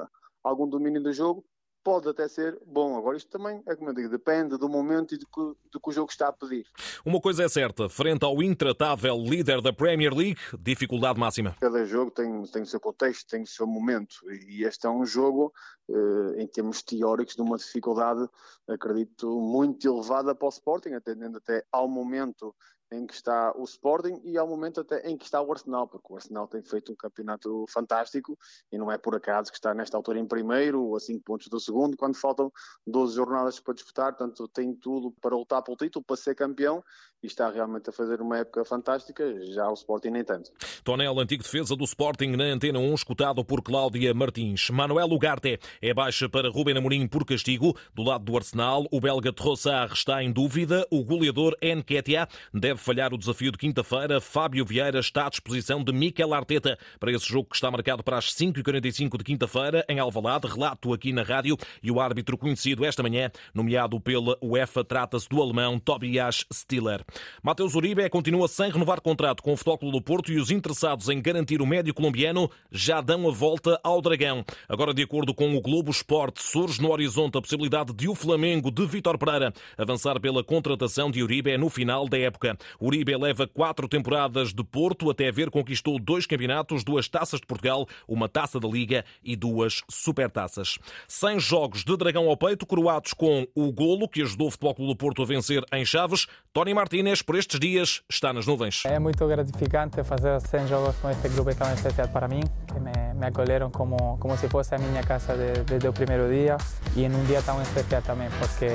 algum 0.43 0.67
domínio 0.67 1.01
do 1.01 1.13
jogo, 1.13 1.45
pode 1.83 2.09
até 2.09 2.27
ser 2.27 2.59
bom. 2.65 2.97
Agora, 2.97 3.17
isto 3.17 3.29
também, 3.29 3.61
é 3.67 3.75
como 3.75 3.89
eu 3.89 3.93
digo, 3.93 4.09
depende 4.09 4.57
do 4.57 4.69
momento 4.69 5.13
e 5.13 5.17
do 5.17 5.25
que, 5.25 5.69
do 5.71 5.79
que 5.79 5.89
o 5.89 5.91
jogo 5.91 6.11
está 6.11 6.27
a 6.27 6.33
pedir. 6.33 6.65
Uma 7.05 7.19
coisa 7.19 7.43
é 7.43 7.49
certa, 7.49 7.89
frente 7.89 8.23
ao 8.23 8.41
intratável 8.41 9.17
líder 9.17 9.61
da 9.61 9.73
Premier 9.73 10.13
League, 10.13 10.39
dificuldade 10.59 11.19
máxima. 11.19 11.55
Cada 11.59 11.85
jogo 11.85 12.11
tem, 12.11 12.43
tem 12.43 12.61
o 12.61 12.65
seu 12.65 12.79
contexto, 12.79 13.27
tem 13.27 13.43
o 13.43 13.47
seu 13.47 13.67
momento, 13.67 14.15
e 14.31 14.63
este 14.63 14.85
é 14.85 14.89
um 14.89 15.05
jogo, 15.05 15.53
eh, 15.89 16.41
em 16.41 16.47
termos 16.47 16.81
teóricos, 16.81 17.35
de 17.35 17.41
uma 17.41 17.57
dificuldade, 17.57 18.27
acredito, 18.67 19.39
muito 19.39 19.87
elevada 19.87 20.35
para 20.35 20.45
o 20.45 20.49
Sporting, 20.49 20.93
atendendo 20.93 21.37
até 21.37 21.63
ao 21.71 21.87
momento 21.87 22.55
em 22.91 23.05
que 23.05 23.13
está 23.13 23.53
o 23.55 23.63
Sporting 23.63 24.21
e 24.23 24.37
ao 24.37 24.47
momento 24.47 24.81
até 24.81 25.07
em 25.09 25.17
que 25.17 25.23
está 25.23 25.41
o 25.41 25.51
Arsenal, 25.51 25.87
porque 25.87 26.11
o 26.11 26.15
Arsenal 26.15 26.47
tem 26.47 26.61
feito 26.61 26.91
um 26.91 26.95
campeonato 26.95 27.65
fantástico 27.69 28.37
e 28.71 28.77
não 28.77 28.91
é 28.91 28.97
por 28.97 29.15
acaso 29.15 29.49
que 29.49 29.57
está 29.57 29.73
nesta 29.73 29.95
altura 29.95 30.19
em 30.19 30.25
primeiro 30.25 30.83
ou 30.83 30.95
a 30.95 30.99
5 30.99 31.23
pontos 31.23 31.47
do 31.47 31.59
segundo, 31.59 31.95
quando 31.95 32.15
faltam 32.15 32.51
12 32.85 33.15
jornadas 33.15 33.59
para 33.59 33.73
disputar, 33.73 34.13
portanto 34.13 34.47
tem 34.49 34.75
tudo 34.75 35.11
para 35.21 35.35
lutar 35.35 35.63
pelo 35.63 35.77
título, 35.77 36.03
para 36.03 36.17
ser 36.17 36.35
campeão 36.35 36.83
e 37.23 37.27
está 37.27 37.49
realmente 37.49 37.89
a 37.89 37.93
fazer 37.93 38.19
uma 38.19 38.39
época 38.39 38.65
fantástica, 38.65 39.23
já 39.53 39.69
o 39.69 39.73
Sporting 39.73 40.09
nem 40.09 40.23
tanto. 40.23 40.51
Tonel, 40.83 41.19
antigo 41.19 41.43
defesa 41.43 41.75
do 41.75 41.83
Sporting 41.83 42.31
na 42.31 42.45
Antena 42.45 42.79
1, 42.79 42.93
escutado 42.95 43.45
por 43.45 43.61
Cláudia 43.61 44.13
Martins. 44.13 44.69
Manuel 44.69 45.07
Ugarte 45.11 45.59
é 45.81 45.93
baixa 45.93 46.27
para 46.27 46.49
Ruben 46.49 46.77
Amorim 46.77 47.07
por 47.07 47.25
castigo. 47.25 47.77
Do 47.93 48.03
lado 48.03 48.25
do 48.25 48.35
Arsenal, 48.35 48.87
o 48.91 48.99
belga 48.99 49.31
Trossard 49.31 49.93
está 49.93 50.23
em 50.23 50.31
dúvida. 50.31 50.85
O 50.89 51.03
goleador 51.05 51.55
Nketiah 51.61 52.27
deve 52.53 52.80
falhar 52.81 53.13
o 53.13 53.17
desafio 53.17 53.51
de 53.51 53.57
quinta-feira. 53.57 54.19
Fábio 54.19 54.65
Vieira 54.65 54.99
está 54.99 55.27
à 55.27 55.29
disposição 55.29 55.83
de 55.83 55.93
Mikel 55.93 56.33
Arteta 56.33 56.77
para 56.99 57.11
esse 57.11 57.27
jogo 57.27 57.49
que 57.49 57.55
está 57.55 57.69
marcado 57.69 58.03
para 58.03 58.17
as 58.17 58.33
5h45 58.33 59.17
de 59.17 59.23
quinta-feira 59.23 59.85
em 59.87 59.99
Alvalade. 59.99 60.47
Relato 60.47 60.93
aqui 60.93 61.13
na 61.13 61.23
rádio 61.23 61.55
e 61.81 61.91
o 61.91 61.99
árbitro 61.99 62.37
conhecido 62.37 62.83
esta 62.83 63.03
manhã, 63.03 63.31
nomeado 63.53 63.99
pela 63.99 64.37
UEFA, 64.41 64.83
trata-se 64.83 65.29
do 65.29 65.41
alemão 65.41 65.79
Tobias 65.79 66.45
Stiller. 66.51 67.05
Mateus 67.43 67.75
Uribe 67.75 68.09
continua 68.09 68.47
sem 68.47 68.71
renovar 68.71 69.01
contrato 69.01 69.43
com 69.43 69.53
o 69.53 69.57
Futebol 69.57 69.91
do 69.91 70.01
Porto 70.01 70.31
e 70.31 70.39
os 70.39 70.49
interessados 70.49 71.09
em 71.09 71.21
garantir 71.21 71.61
o 71.61 71.65
médio 71.65 71.93
colombiano 71.93 72.49
já 72.71 73.01
dão 73.01 73.27
a 73.27 73.31
volta 73.31 73.79
ao 73.83 74.01
Dragão. 74.01 74.43
Agora, 74.67 74.93
de 74.93 75.03
acordo 75.03 75.33
com 75.33 75.55
o 75.55 75.61
Globo 75.61 75.91
Esporte, 75.91 76.41
surge 76.41 76.81
no 76.81 76.91
horizonte 76.91 77.37
a 77.37 77.41
possibilidade 77.41 77.93
de 77.93 78.07
o 78.07 78.15
Flamengo 78.15 78.71
de 78.71 78.85
Vitor 78.85 79.17
Pereira 79.17 79.53
avançar 79.77 80.19
pela 80.19 80.43
contratação 80.43 81.11
de 81.11 81.21
Uribe 81.21 81.57
no 81.57 81.69
final 81.69 82.07
da 82.07 82.17
época. 82.17 82.57
Uribe 82.79 83.15
leva 83.15 83.47
quatro 83.47 83.87
temporadas 83.87 84.53
de 84.53 84.63
Porto 84.63 85.09
até 85.09 85.31
ver 85.31 85.49
conquistou 85.49 85.99
dois 85.99 86.25
campeonatos, 86.25 86.83
duas 86.83 87.07
taças 87.07 87.39
de 87.39 87.45
Portugal, 87.45 87.87
uma 88.07 88.29
taça 88.29 88.59
da 88.59 88.67
Liga 88.67 89.03
e 89.23 89.35
duas 89.35 89.81
supertaças. 89.89 90.77
100 91.07 91.39
jogos 91.39 91.83
de 91.83 91.97
Dragão 91.97 92.29
ao 92.29 92.37
peito, 92.37 92.65
coroados 92.65 93.13
com 93.13 93.47
o 93.55 93.71
golo 93.71 94.07
que 94.07 94.21
ajudou 94.21 94.47
o 94.47 94.51
Futebol 94.51 94.87
do 94.87 94.95
Porto 94.95 95.21
a 95.21 95.25
vencer 95.25 95.63
em 95.73 95.85
Chaves. 95.85 96.27
Tony 96.53 96.73
Inês, 96.93 97.21
por 97.21 97.35
estes 97.35 97.59
dias, 97.59 98.01
está 98.09 98.33
nas 98.33 98.45
nuvens. 98.45 98.83
É 98.85 98.99
muito 98.99 99.25
gratificante 99.27 100.03
fazer 100.03 100.39
100 100.39 100.67
jogos 100.67 100.95
com 100.97 101.09
este 101.09 101.29
grupo 101.29 101.53
tão 101.55 101.71
especial 101.73 102.07
para 102.09 102.27
mim, 102.27 102.41
que 102.67 102.79
me, 102.79 103.13
me 103.15 103.25
acolheram 103.25 103.69
como, 103.71 104.17
como 104.17 104.37
se 104.37 104.49
fosse 104.49 104.75
a 104.75 104.77
minha 104.77 105.03
casa 105.03 105.35
de, 105.35 105.63
desde 105.63 105.87
o 105.87 105.93
primeiro 105.93 106.29
dia 106.29 106.57
e 106.95 107.03
em 107.03 107.13
um 107.13 107.23
dia 107.25 107.41
tão 107.41 107.61
especial 107.61 108.01
também, 108.01 108.29
porque 108.39 108.67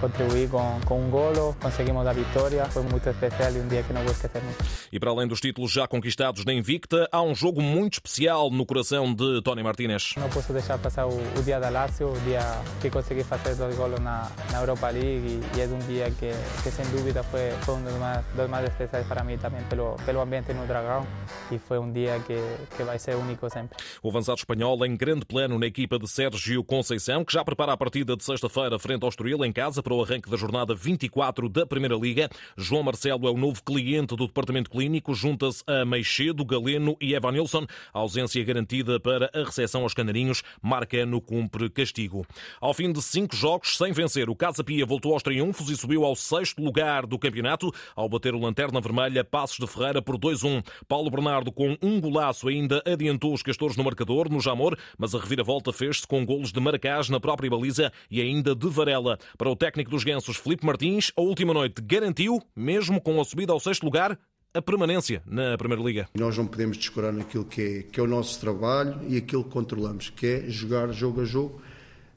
contribuí 0.00 0.46
com, 0.48 0.80
com 0.84 1.00
um 1.00 1.10
golo, 1.10 1.56
conseguimos 1.60 2.06
a 2.06 2.12
vitória, 2.12 2.64
foi 2.66 2.82
muito 2.82 3.08
especial 3.08 3.33
e 3.42 3.60
um 3.60 3.68
dia 3.68 3.82
que 3.82 3.92
não 3.92 4.02
vou 4.02 4.12
esquecer 4.12 4.42
nunca. 4.42 4.64
E 4.90 4.98
para 4.98 5.10
além 5.10 5.28
dos 5.28 5.40
títulos 5.40 5.70
já 5.70 5.86
conquistados 5.86 6.44
na 6.44 6.54
Invicta, 6.54 7.06
há 7.12 7.22
um 7.22 7.34
jogo 7.34 7.60
muito 7.60 7.94
especial 7.94 8.50
no 8.50 8.64
coração 8.64 9.12
de 9.12 9.42
Tony 9.42 9.62
Martínez. 9.62 10.14
Não 10.16 10.30
posso 10.30 10.52
deixar 10.52 10.78
passar 10.78 11.06
o, 11.06 11.14
o 11.38 11.42
dia 11.42 11.60
da 11.60 11.68
Lazio, 11.68 12.08
o 12.12 12.20
dia 12.20 12.40
que 12.80 12.88
consegui 12.88 13.24
fazer 13.24 13.54
dois 13.56 13.76
golos 13.76 14.00
na, 14.00 14.30
na 14.50 14.60
Europa 14.60 14.88
League 14.88 15.40
e, 15.54 15.58
e 15.58 15.60
é 15.60 15.66
um 15.66 15.78
dia 15.80 16.10
que, 16.10 16.30
que 16.62 16.70
sem 16.70 16.86
dúvida 16.86 17.22
foi, 17.22 17.50
foi 17.64 17.74
foi 17.74 17.80
um 17.80 17.84
dos 17.84 17.94
mais, 17.94 18.24
dos 18.34 18.48
mais 18.48 18.68
especiais 18.68 19.06
para 19.06 19.24
mim 19.24 19.36
também 19.36 19.62
pelo, 19.64 19.96
pelo 20.04 20.20
ambiente 20.20 20.52
no 20.52 20.66
Dragão 20.66 21.06
e 21.50 21.58
foi 21.58 21.78
um 21.78 21.90
dia 21.90 22.20
que, 22.20 22.36
que 22.76 22.82
vai 22.84 22.98
ser 22.98 23.16
único 23.16 23.48
sempre. 23.50 23.76
O 24.02 24.08
avançado 24.08 24.38
espanhol 24.38 24.84
em 24.84 24.96
grande 24.96 25.24
plano 25.24 25.58
na 25.58 25.66
equipa 25.66 25.98
de 25.98 26.08
Sérgio 26.08 26.62
Conceição, 26.62 27.24
que 27.24 27.32
já 27.32 27.44
prepara 27.44 27.72
a 27.72 27.76
partida 27.76 28.16
de 28.16 28.24
sexta-feira 28.24 28.78
frente 28.78 29.02
ao 29.02 29.08
Estoril 29.08 29.44
em 29.44 29.52
casa 29.52 29.82
para 29.82 29.94
o 29.94 30.02
arranque 30.02 30.30
da 30.30 30.36
jornada 30.36 30.74
24 30.74 31.48
da 31.48 31.66
Primeira 31.66 31.96
Liga. 31.96 32.28
João 32.56 32.82
Marcelo 32.82 33.23
é 33.26 33.30
o 33.30 33.36
novo 33.36 33.62
cliente 33.62 34.16
do 34.16 34.26
Departamento 34.26 34.70
Clínico, 34.70 35.14
junta-se 35.14 35.62
a 35.66 35.84
Meixedo, 35.84 36.44
Galeno 36.44 36.96
e 37.00 37.14
Evan 37.14 37.32
Nilsson. 37.32 37.66
A 37.92 37.98
ausência 37.98 38.42
garantida 38.44 38.98
para 38.98 39.30
a 39.34 39.44
recepção 39.44 39.82
aos 39.82 39.94
Canarinhos, 39.94 40.42
Marcano 40.62 41.20
cumpre 41.20 41.70
castigo. 41.70 42.26
Ao 42.60 42.74
fim 42.74 42.92
de 42.92 43.00
cinco 43.02 43.36
jogos 43.36 43.76
sem 43.76 43.92
vencer, 43.92 44.28
o 44.28 44.36
Casa 44.36 44.64
Pia 44.64 44.86
voltou 44.86 45.12
aos 45.12 45.22
triunfos 45.22 45.70
e 45.70 45.76
subiu 45.76 46.04
ao 46.04 46.16
sexto 46.16 46.62
lugar 46.62 47.06
do 47.06 47.18
campeonato 47.18 47.34
campeonato 47.34 47.72
ao 47.94 48.08
bater 48.08 48.34
o 48.34 48.38
Lanterna 48.38 48.80
Vermelha 48.80 49.24
Passos 49.24 49.58
de 49.58 49.66
Ferreira 49.66 50.00
por 50.00 50.16
2-1. 50.16 50.64
Paulo 50.88 51.10
Bernardo 51.10 51.52
com 51.52 51.76
um 51.82 52.00
golaço 52.00 52.48
ainda 52.48 52.82
adiantou 52.86 53.34
os 53.34 53.42
castores 53.42 53.76
no 53.76 53.84
marcador 53.84 54.30
no 54.30 54.40
Jamor, 54.40 54.76
mas 54.98 55.14
a 55.14 55.18
reviravolta 55.18 55.72
fez-se 55.72 56.06
com 56.06 56.24
golos 56.24 56.52
de 56.52 56.60
Maracás 56.60 57.08
na 57.08 57.20
própria 57.20 57.50
baliza 57.50 57.92
e 58.10 58.20
ainda 58.20 58.54
de 58.54 58.68
Varela. 58.68 59.18
Para 59.36 59.50
o 59.50 59.56
técnico 59.56 59.90
dos 59.90 60.04
Gansos, 60.04 60.36
Felipe 60.36 60.64
Martins, 60.64 61.12
a 61.16 61.20
última 61.20 61.52
noite 61.52 61.82
garantiu, 61.82 62.40
mesmo 62.56 63.00
com 63.00 63.13
a 63.20 63.24
subida 63.24 63.52
ao 63.52 63.60
sexto 63.60 63.84
lugar, 63.84 64.18
a 64.52 64.62
permanência 64.62 65.22
na 65.26 65.56
Primeira 65.58 65.82
Liga. 65.82 66.08
Nós 66.14 66.36
não 66.38 66.46
podemos 66.46 66.76
descurar 66.76 67.12
naquilo 67.12 67.44
que 67.44 67.60
é, 67.60 67.82
que 67.82 67.98
é 67.98 68.02
o 68.02 68.06
nosso 68.06 68.40
trabalho 68.40 69.00
e 69.08 69.16
aquilo 69.16 69.44
que 69.44 69.50
controlamos, 69.50 70.10
que 70.10 70.26
é 70.26 70.44
jogar 70.48 70.92
jogo 70.92 71.22
a 71.22 71.24
jogo. 71.24 71.60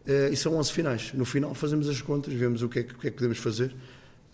Uh, 0.08 0.32
e 0.32 0.38
são 0.38 0.56
11 0.56 0.72
finais. 0.72 1.14
No 1.14 1.26
final 1.26 1.54
fazemos 1.54 1.90
as 1.90 2.02
contas, 2.02 2.34
vemos 2.34 2.62
o 2.62 2.70
que 2.70 2.80
é 2.80 2.84
que, 2.84 2.94
o 2.94 2.98
que, 2.98 3.08
é 3.08 3.12
que 3.12 3.18
podemos 3.18 3.38
fazer 3.40 3.76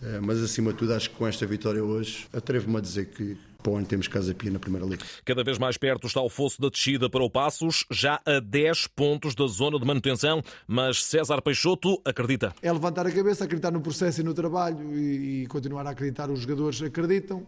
eh, 0.04 0.20
mas 0.20 0.42
acima 0.42 0.72
de 0.72 0.78
tudo, 0.78 0.92
acho 0.92 1.10
que 1.10 1.16
com 1.16 1.26
esta 1.26 1.46
vitória 1.46 1.82
hoje, 1.82 2.26
atrevo-me 2.32 2.76
a 2.76 2.80
dizer 2.80 3.06
que 3.06 3.36
para 3.64 3.72
onde 3.72 3.88
temos 3.88 4.06
Casa 4.06 4.34
Pia 4.34 4.50
na 4.50 4.58
Primeira 4.58 4.86
Liga. 4.86 5.02
Cada 5.24 5.42
vez 5.42 5.58
mais 5.58 5.78
perto 5.78 6.06
está 6.06 6.20
o 6.20 6.28
fosso 6.28 6.60
da 6.60 6.68
descida 6.68 7.08
para 7.08 7.24
o 7.24 7.30
Passos, 7.30 7.86
já 7.90 8.20
a 8.26 8.38
10 8.38 8.88
pontos 8.88 9.34
da 9.34 9.46
zona 9.46 9.78
de 9.78 9.86
manutenção, 9.86 10.42
mas 10.68 11.02
César 11.02 11.40
Peixoto 11.40 12.00
acredita. 12.04 12.54
É 12.60 12.70
levantar 12.70 13.06
a 13.06 13.10
cabeça, 13.10 13.44
acreditar 13.44 13.70
no 13.70 13.80
processo 13.80 14.20
e 14.20 14.24
no 14.24 14.34
trabalho 14.34 14.94
e, 14.94 15.44
e 15.44 15.46
continuar 15.46 15.86
a 15.86 15.90
acreditar. 15.90 16.30
Os 16.30 16.40
jogadores 16.40 16.82
acreditam 16.82 17.46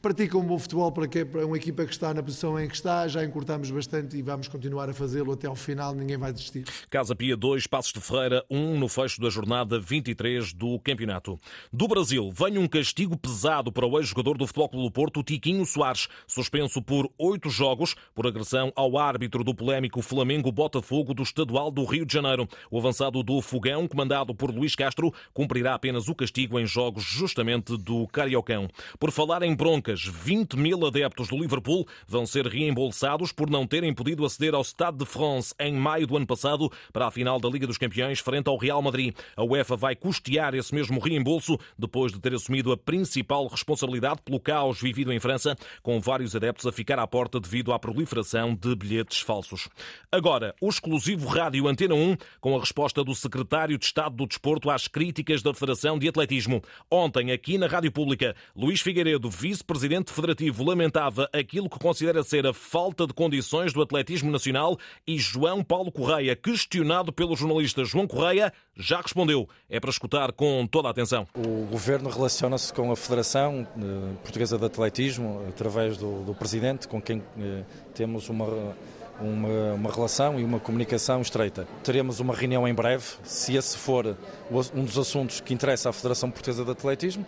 pratica 0.00 0.36
um 0.36 0.44
bom 0.44 0.58
futebol 0.58 0.90
para, 0.92 1.06
que, 1.08 1.24
para 1.24 1.46
uma 1.46 1.56
equipa 1.56 1.84
que 1.84 1.92
está 1.92 2.12
na 2.12 2.22
posição 2.22 2.58
em 2.58 2.68
que 2.68 2.74
está. 2.74 3.06
Já 3.08 3.24
encurtamos 3.24 3.70
bastante 3.70 4.16
e 4.16 4.22
vamos 4.22 4.48
continuar 4.48 4.88
a 4.88 4.94
fazê-lo 4.94 5.32
até 5.32 5.46
ao 5.46 5.56
final. 5.56 5.94
Ninguém 5.94 6.16
vai 6.16 6.32
desistir. 6.32 6.64
Casa 6.90 7.14
Pia 7.14 7.36
2, 7.36 7.66
Passos 7.66 7.92
de 7.92 8.00
Ferreira 8.00 8.44
1 8.50 8.56
um 8.56 8.78
no 8.78 8.88
fecho 8.88 9.20
da 9.20 9.30
jornada 9.30 9.78
23 9.78 10.52
do 10.52 10.78
campeonato. 10.80 11.38
Do 11.72 11.88
Brasil, 11.88 12.30
vem 12.30 12.58
um 12.58 12.66
castigo 12.66 13.16
pesado 13.16 13.72
para 13.72 13.86
o 13.86 13.98
ex-jogador 13.98 14.36
do 14.36 14.46
Futebol 14.46 14.68
Clube 14.68 14.86
do 14.86 14.92
Porto, 14.92 15.22
Tiquinho 15.22 15.64
Soares, 15.64 16.08
suspenso 16.26 16.82
por 16.82 17.10
oito 17.18 17.50
jogos 17.50 17.94
por 18.14 18.26
agressão 18.26 18.72
ao 18.74 18.98
árbitro 18.98 19.42
do 19.44 19.54
polémico 19.54 20.02
Flamengo 20.02 20.52
Botafogo 20.52 21.14
do 21.14 21.22
Estadual 21.22 21.70
do 21.70 21.84
Rio 21.84 22.06
de 22.06 22.12
Janeiro. 22.12 22.48
O 22.70 22.78
avançado 22.78 23.22
do 23.22 23.40
Fogão, 23.40 23.86
comandado 23.88 24.34
por 24.34 24.50
Luís 24.50 24.74
Castro, 24.74 25.12
cumprirá 25.32 25.74
apenas 25.74 26.08
o 26.08 26.14
castigo 26.14 26.58
em 26.58 26.66
jogos 26.66 27.04
justamente 27.04 27.76
do 27.76 28.06
Cariocão. 28.08 28.68
Por 28.98 29.10
falar 29.10 29.42
em 29.42 29.54
bronca, 29.54 29.85
broncas. 29.86 30.04
20 30.04 30.56
mil 30.56 30.84
adeptos 30.84 31.28
do 31.28 31.36
Liverpool 31.36 31.86
vão 32.06 32.26
ser 32.26 32.46
reembolsados 32.46 33.32
por 33.32 33.48
não 33.48 33.66
terem 33.66 33.94
podido 33.94 34.24
aceder 34.24 34.54
ao 34.54 34.64
Stade 34.64 34.98
de 34.98 35.06
France 35.06 35.54
em 35.60 35.74
maio 35.74 36.06
do 36.06 36.16
ano 36.16 36.26
passado 36.26 36.70
para 36.92 37.06
a 37.06 37.10
final 37.10 37.38
da 37.38 37.48
Liga 37.48 37.66
dos 37.66 37.78
Campeões 37.78 38.18
frente 38.18 38.48
ao 38.48 38.56
Real 38.56 38.82
Madrid. 38.82 39.14
A 39.36 39.44
UEFA 39.44 39.76
vai 39.76 39.94
custear 39.94 40.54
esse 40.54 40.74
mesmo 40.74 40.98
reembolso 40.98 41.58
depois 41.78 42.12
de 42.12 42.18
ter 42.18 42.34
assumido 42.34 42.72
a 42.72 42.76
principal 42.76 43.46
responsabilidade 43.46 44.20
pelo 44.24 44.40
caos 44.40 44.80
vivido 44.80 45.12
em 45.12 45.20
França, 45.20 45.56
com 45.82 46.00
vários 46.00 46.34
adeptos 46.34 46.66
a 46.66 46.72
ficar 46.72 46.98
à 46.98 47.06
porta 47.06 47.38
devido 47.38 47.72
à 47.72 47.78
proliferação 47.78 48.54
de 48.54 48.74
bilhetes 48.74 49.20
falsos. 49.20 49.68
Agora, 50.10 50.54
o 50.60 50.68
exclusivo 50.68 51.28
Rádio 51.28 51.68
Antena 51.68 51.94
1 51.94 52.16
com 52.40 52.56
a 52.56 52.60
resposta 52.60 53.04
do 53.04 53.14
secretário 53.14 53.78
de 53.78 53.84
Estado 53.84 54.16
do 54.16 54.26
Desporto 54.26 54.70
às 54.70 54.88
críticas 54.88 55.42
da 55.42 55.54
Federação 55.54 55.98
de 55.98 56.08
Atletismo. 56.08 56.62
Ontem, 56.90 57.30
aqui 57.30 57.58
na 57.58 57.66
Rádio 57.66 57.92
Pública, 57.92 58.34
Luís 58.54 58.80
Figueiredo, 58.80 59.30
vice-presidente 59.30 59.75
federativo, 60.12 60.64
lamentava 60.64 61.28
aquilo 61.32 61.68
que 61.68 61.78
considera 61.78 62.22
ser 62.22 62.46
a 62.46 62.52
falta 62.52 63.06
de 63.06 63.12
condições 63.12 63.72
do 63.72 63.82
atletismo 63.82 64.30
nacional 64.30 64.78
e 65.06 65.18
João 65.18 65.62
Paulo 65.62 65.90
Correia, 65.90 66.34
questionado 66.34 67.12
pelo 67.12 67.36
jornalista 67.36 67.84
João 67.84 68.06
Correia, 68.06 68.52
já 68.76 69.00
respondeu. 69.00 69.48
É 69.68 69.80
para 69.80 69.90
escutar 69.90 70.32
com 70.32 70.66
toda 70.66 70.88
a 70.88 70.90
atenção. 70.90 71.26
O 71.34 71.66
governo 71.66 72.08
relaciona-se 72.10 72.72
com 72.72 72.92
a 72.92 72.96
Federação 72.96 73.66
eh, 73.76 74.14
Portuguesa 74.22 74.58
de 74.58 74.64
Atletismo 74.64 75.44
através 75.48 75.96
do, 75.96 76.24
do 76.24 76.34
presidente, 76.34 76.86
com 76.86 77.00
quem 77.00 77.22
eh, 77.38 77.62
temos 77.94 78.28
uma 78.28 78.74
uma, 79.20 79.72
uma, 79.74 79.90
relação 79.90 80.38
e 80.38 80.44
uma 80.44 80.60
comunicação 80.60 81.20
estreita. 81.22 81.66
Teremos 81.82 82.20
uma 82.20 82.34
reunião 82.34 82.66
em 82.68 82.74
breve, 82.74 83.04
se 83.24 83.56
esse 83.56 83.76
for 83.76 84.16
um 84.74 84.84
dos 84.84 84.98
assuntos 84.98 85.40
que 85.40 85.54
interessa 85.54 85.88
à 85.88 85.92
Federação 85.92 86.30
Portuguesa 86.30 86.64
de 86.64 86.70
Atletismo. 86.70 87.26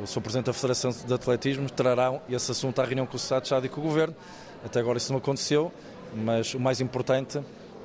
Eu 0.00 0.06
sou 0.06 0.22
Presidente 0.22 0.46
da 0.46 0.52
Federação 0.52 0.92
de 0.92 1.12
Atletismo, 1.12 1.68
trará 1.68 2.20
esse 2.30 2.52
assunto 2.52 2.80
à 2.80 2.84
reunião 2.84 3.04
com 3.04 3.14
o 3.14 3.16
Estado 3.16 3.42
de 3.42 3.46
Estado 3.46 3.66
e 3.66 3.68
com 3.68 3.80
o 3.80 3.84
Governo. 3.84 4.14
Até 4.64 4.78
agora 4.78 4.96
isso 4.96 5.10
não 5.10 5.18
aconteceu, 5.18 5.72
mas 6.14 6.54
o 6.54 6.60
mais 6.60 6.80
importante 6.80 7.40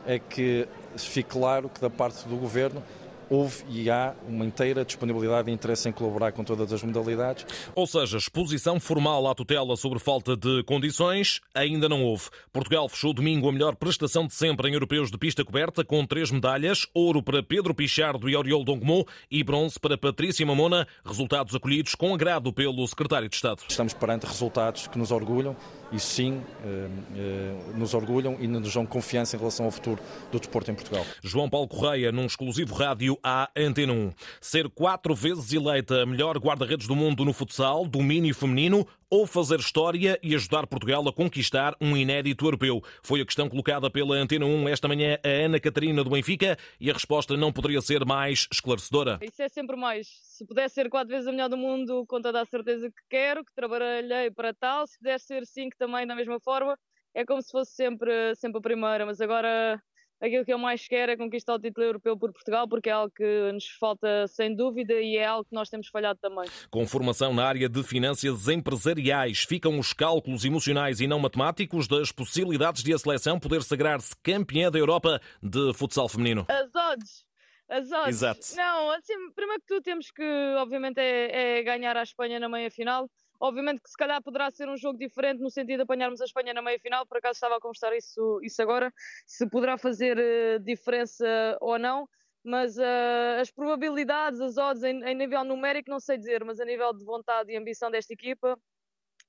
é 0.05 0.19
que 0.19 0.67
fique 0.95 1.31
claro 1.31 1.69
que 1.69 1.81
da 1.81 1.89
parte 1.89 2.27
do 2.27 2.35
Governo 2.35 2.83
houve 3.29 3.63
e 3.69 3.89
há 3.89 4.13
uma 4.27 4.45
inteira 4.45 4.85
disponibilidade 4.85 5.49
e 5.49 5.53
interesse 5.53 5.89
em 5.89 5.91
colaborar 5.91 6.31
com 6.31 6.43
todas 6.43 6.71
as 6.71 6.83
modalidades. 6.83 7.45
Ou 7.75 7.87
seja, 7.87 8.17
exposição 8.17 8.79
formal 8.79 9.27
à 9.27 9.35
tutela 9.35 9.75
sobre 9.75 9.99
falta 9.99 10.35
de 10.35 10.63
condições 10.63 11.41
ainda 11.53 11.87
não 11.87 12.03
houve. 12.03 12.29
Portugal 12.51 12.87
fechou 12.89 13.13
domingo 13.13 13.49
a 13.49 13.51
melhor 13.51 13.75
prestação 13.75 14.27
de 14.27 14.33
sempre 14.33 14.69
em 14.69 14.73
europeus 14.73 15.11
de 15.11 15.17
pista 15.17 15.43
coberta, 15.43 15.83
com 15.83 16.05
três 16.05 16.31
medalhas: 16.31 16.87
ouro 16.93 17.21
para 17.21 17.43
Pedro 17.43 17.73
Pichardo 17.73 18.29
e 18.29 18.35
Oriol 18.35 18.63
Dongmo 18.63 19.05
e 19.29 19.43
bronze 19.43 19.79
para 19.79 19.97
Patrícia 19.97 20.45
Mamona, 20.45 20.87
resultados 21.05 21.55
acolhidos 21.55 21.95
com 21.95 22.13
agrado 22.13 22.53
pelo 22.53 22.87
secretário 22.87 23.29
de 23.29 23.35
Estado. 23.35 23.61
Estamos 23.67 23.93
perante 23.93 24.25
resultados 24.25 24.87
que 24.87 24.97
nos 24.97 25.11
orgulham 25.11 25.55
isso 25.93 26.07
sim 26.07 26.41
eh, 26.65 26.87
eh, 27.15 27.53
nos 27.75 27.93
orgulham 27.93 28.35
e 28.39 28.47
nos 28.47 28.73
dão 28.73 28.85
confiança 28.85 29.35
em 29.35 29.39
relação 29.39 29.65
ao 29.65 29.71
futuro 29.71 30.01
do 30.31 30.39
desporto 30.39 30.71
em 30.71 30.75
Portugal. 30.75 31.05
João 31.21 31.49
Paulo 31.49 31.67
Correia, 31.67 32.11
num 32.11 32.25
exclusivo 32.25 32.73
rádio 32.73 33.17
à 33.23 33.49
Antena 33.55 33.93
1. 33.93 34.11
Ser 34.41 34.69
quatro 34.69 35.13
vezes 35.13 35.53
eleita 35.53 36.01
a 36.01 36.05
melhor 36.05 36.37
guarda-redes 36.39 36.87
do 36.87 36.95
mundo 36.95 37.23
no 37.23 37.31
futsal, 37.31 37.85
domínio 37.85 38.33
feminino, 38.33 38.87
ou 39.13 39.27
fazer 39.27 39.59
história 39.59 40.19
e 40.23 40.33
ajudar 40.33 40.65
Portugal 40.65 41.07
a 41.07 41.13
conquistar 41.13 41.75
um 41.79 41.95
inédito 41.95 42.45
europeu? 42.45 42.83
Foi 43.03 43.21
a 43.21 43.25
questão 43.25 43.47
colocada 43.47 43.87
pela 43.87 44.15
Antena 44.15 44.47
1 44.47 44.69
esta 44.69 44.87
manhã 44.87 45.19
a 45.23 45.27
Ana 45.27 45.59
Catarina 45.59 46.03
do 46.03 46.09
Benfica 46.09 46.57
e 46.79 46.89
a 46.89 46.93
resposta 46.93 47.37
não 47.37 47.53
poderia 47.53 47.79
ser 47.79 48.03
mais 48.05 48.47
esclarecedora. 48.51 49.19
Isso 49.21 49.39
é 49.43 49.47
sempre 49.47 49.75
mais. 49.75 50.07
Se 50.33 50.43
puder 50.47 50.67
ser 50.67 50.89
quatro 50.89 51.09
vezes 51.09 51.27
a 51.27 51.31
melhor 51.31 51.47
do 51.47 51.55
mundo, 51.55 52.07
com 52.07 52.19
toda 52.19 52.41
a 52.41 52.45
certeza 52.45 52.89
que 52.89 53.03
quero, 53.07 53.45
que 53.45 53.53
trabalhei 53.53 54.31
para 54.31 54.51
tal. 54.51 54.87
Se 54.87 54.97
puder 54.97 55.19
ser 55.19 55.45
cinco 55.45 55.77
também 55.77 56.07
da 56.07 56.15
mesma 56.15 56.39
forma, 56.39 56.75
é 57.13 57.23
como 57.23 57.39
se 57.39 57.51
fosse 57.51 57.75
sempre, 57.75 58.33
sempre 58.33 58.57
a 58.57 58.61
primeira. 58.61 59.05
Mas 59.05 59.21
agora 59.21 59.79
aquilo 60.19 60.43
que 60.43 60.51
eu 60.51 60.57
mais 60.57 60.87
quero 60.87 61.11
é 61.11 61.17
conquistar 61.17 61.53
o 61.53 61.59
título 61.59 61.85
europeu 61.85 62.17
por 62.17 62.33
Portugal, 62.33 62.67
porque 62.67 62.89
é 62.89 62.93
algo 62.93 63.13
que 63.15 63.51
nos 63.51 63.67
falta 63.79 64.27
sem 64.27 64.55
dúvida 64.55 64.95
e 64.95 65.17
é 65.17 65.25
algo 65.27 65.45
que 65.45 65.53
nós 65.53 65.69
temos 65.69 65.87
falhado 65.89 66.17
também. 66.19 66.49
Com 66.71 66.87
formação 66.87 67.31
na 67.31 67.45
área 67.45 67.69
de 67.69 67.83
finanças 67.83 68.47
empresariais, 68.47 69.43
ficam 69.43 69.77
os 69.77 69.93
cálculos 69.93 70.43
emocionais 70.43 70.99
e 70.99 71.05
não 71.05 71.19
matemáticos 71.19 71.87
das 71.87 72.11
possibilidades 72.11 72.81
de 72.81 72.91
a 72.91 72.97
seleção 72.97 73.39
poder 73.39 73.61
sagrar-se 73.61 74.15
campeã 74.23 74.71
da 74.71 74.79
Europa 74.79 75.21
de 75.43 75.75
futsal 75.75 76.09
feminino. 76.09 76.47
As 76.49 76.73
odds! 76.73 77.32
As 77.69 77.91
odds. 77.91 78.15
Exato. 78.15 78.55
Não, 78.55 78.91
assim, 78.91 79.13
primeiro 79.33 79.61
que 79.61 79.67
tudo 79.67 79.81
temos 79.81 80.11
que, 80.11 80.23
obviamente, 80.57 80.99
é, 80.99 81.59
é 81.59 81.63
ganhar 81.63 81.95
a 81.97 82.03
Espanha 82.03 82.39
na 82.39 82.49
meia 82.49 82.69
final. 82.69 83.09
Obviamente 83.39 83.81
que 83.81 83.89
se 83.89 83.97
calhar 83.97 84.21
poderá 84.21 84.49
ser 84.51 84.69
um 84.69 84.77
jogo 84.77 84.97
diferente 84.97 85.41
no 85.41 85.49
sentido 85.49 85.77
de 85.77 85.83
apanharmos 85.83 86.21
a 86.21 86.25
Espanha 86.25 86.53
na 86.53 86.61
meia 86.61 86.79
final, 86.79 87.05
por 87.05 87.17
acaso 87.17 87.33
estava 87.33 87.57
a 87.57 87.59
conversar 87.59 87.93
isso, 87.95 88.39
isso 88.41 88.61
agora, 88.61 88.93
se 89.25 89.49
poderá 89.49 89.77
fazer 89.77 90.17
uh, 90.17 90.59
diferença 90.63 91.57
ou 91.59 91.77
não, 91.77 92.07
mas 92.43 92.77
uh, 92.77 93.41
as 93.41 93.51
probabilidades, 93.51 94.39
as 94.39 94.57
odds 94.57 94.83
em, 94.83 95.03
em 95.03 95.15
nível 95.15 95.43
numérico 95.43 95.89
não 95.89 95.99
sei 95.99 96.17
dizer, 96.17 96.43
mas 96.45 96.59
a 96.59 96.65
nível 96.65 96.93
de 96.93 97.03
vontade 97.03 97.51
e 97.51 97.57
ambição 97.57 97.91
desta 97.91 98.13
equipa, 98.13 98.57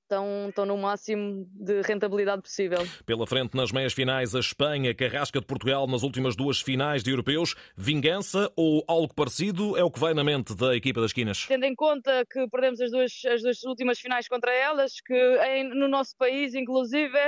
estão, 0.04 0.49
estão 0.49 0.66
no 0.66 0.76
máximo 0.76 1.46
de 1.50 1.82
rentabilidade 1.82 2.42
possível. 2.42 2.78
Pela 3.04 3.26
frente, 3.26 3.56
nas 3.56 3.73
meias 3.73 3.92
finais, 3.92 4.34
a 4.34 4.40
Espanha, 4.40 4.94
Carrasca 4.94 5.40
de 5.40 5.46
Portugal 5.46 5.87
nas 5.87 6.02
últimas 6.02 6.37
duas 6.37 6.61
finais 6.61 7.02
de 7.02 7.11
europeus. 7.11 7.54
Vingança 7.76 8.50
ou 8.56 8.84
algo 8.87 9.12
parecido 9.14 9.76
é 9.76 9.82
o 9.82 9.90
que 9.90 9.99
vai 9.99 10.14
na 10.14 10.23
mente 10.23 10.54
da 10.54 10.76
equipa 10.76 11.00
das 11.00 11.11
esquinas? 11.11 11.46
Tendo 11.46 11.64
em 11.64 11.75
conta 11.75 12.25
que 12.30 12.46
perdemos 12.49 12.80
as 12.80 12.90
duas, 12.90 13.12
as 13.26 13.42
duas 13.42 13.62
últimas 13.64 13.99
finais 13.99 14.28
contra 14.28 14.52
elas, 14.52 15.00
que 15.04 15.14
em, 15.14 15.64
no 15.64 15.88
nosso 15.88 16.16
país, 16.16 16.54
inclusive, 16.54 17.18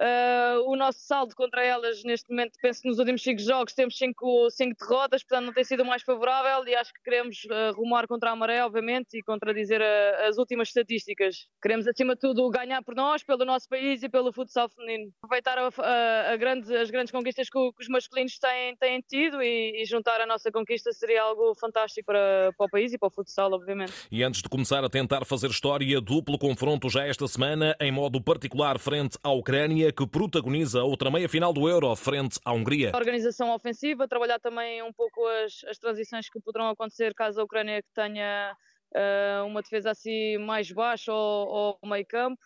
Uh, 0.00 0.68
o 0.68 0.74
nosso 0.74 0.98
saldo 1.00 1.36
contra 1.36 1.64
elas, 1.64 2.02
neste 2.02 2.28
momento, 2.28 2.58
penso 2.60 2.82
que 2.82 2.88
nos 2.88 2.98
últimos 2.98 3.22
5 3.22 3.40
jogos 3.40 3.74
temos 3.74 3.96
5 3.96 4.50
derrotas, 4.80 5.22
portanto 5.22 5.46
não 5.46 5.52
tem 5.52 5.62
sido 5.62 5.84
mais 5.84 6.02
favorável 6.02 6.66
e 6.66 6.74
acho 6.74 6.92
que 6.92 7.02
queremos 7.02 7.44
uh, 7.44 7.72
rumar 7.76 8.08
contra 8.08 8.30
a 8.30 8.36
maré, 8.36 8.64
obviamente, 8.64 9.16
e 9.16 9.22
contradizer 9.22 9.80
a, 9.80 10.26
as 10.26 10.36
últimas 10.36 10.68
estatísticas. 10.68 11.46
Queremos, 11.62 11.86
acima 11.86 12.14
de 12.14 12.20
tudo, 12.20 12.48
ganhar 12.50 12.82
por 12.82 12.96
nós, 12.96 13.22
pelo 13.22 13.44
nosso 13.44 13.68
país 13.68 14.02
e 14.02 14.08
pelo 14.08 14.32
futsal 14.32 14.68
feminino. 14.68 15.12
Aproveitar 15.22 15.58
a, 15.58 16.32
a 16.32 16.36
grande, 16.36 16.74
as 16.76 16.90
grandes 16.90 17.12
conquistas 17.12 17.48
que, 17.48 17.58
que, 17.58 17.82
os 17.82 17.88
masculinos 17.88 18.36
têm, 18.38 18.76
têm 18.76 19.00
tido 19.00 19.40
e, 19.40 19.80
e, 19.80 19.84
juntar 19.84 20.20
a 20.20 20.26
nossa 20.26 20.50
conquista 20.50 20.92
seria 20.92 21.22
algo 21.22 21.54
fantástico 21.54 22.06
para, 22.06 22.52
para 22.56 22.66
o 22.66 22.68
país 22.68 22.92
e 22.92 22.98
para 22.98 23.06
o 23.06 23.10
futsal, 23.10 23.52
obviamente. 23.52 23.92
E 24.10 24.24
antes 24.24 24.42
de 24.42 24.48
começar 24.48 24.82
a 24.82 24.90
tentar 24.90 25.24
fazer 25.24 25.50
história, 25.50 26.00
duplo 26.00 26.36
confronto 26.36 26.88
já 26.88 27.06
esta 27.06 27.28
semana, 27.28 27.76
em 27.80 27.92
modo 27.92 28.20
particular 28.20 28.78
frente 28.80 29.16
à 29.22 29.30
Ucrânia 29.30 29.83
que 29.92 30.06
protagoniza 30.06 30.82
outra 30.82 31.10
meia-final 31.10 31.52
do 31.52 31.68
Euro 31.68 31.94
frente 31.96 32.38
à 32.44 32.52
Hungria. 32.52 32.90
A 32.94 32.96
organização 32.96 33.54
ofensiva, 33.54 34.08
trabalhar 34.08 34.38
também 34.38 34.82
um 34.82 34.92
pouco 34.92 35.26
as, 35.44 35.64
as 35.68 35.78
transições 35.78 36.28
que 36.28 36.40
poderão 36.40 36.68
acontecer 36.68 37.14
caso 37.14 37.40
a 37.40 37.44
Ucrânia 37.44 37.82
tenha 37.94 38.56
uh, 38.94 39.46
uma 39.46 39.62
defesa 39.62 39.90
assim 39.90 40.38
mais 40.38 40.70
baixa 40.70 41.12
ou, 41.12 41.78
ou 41.82 41.88
meio 41.88 42.06
campo. 42.06 42.40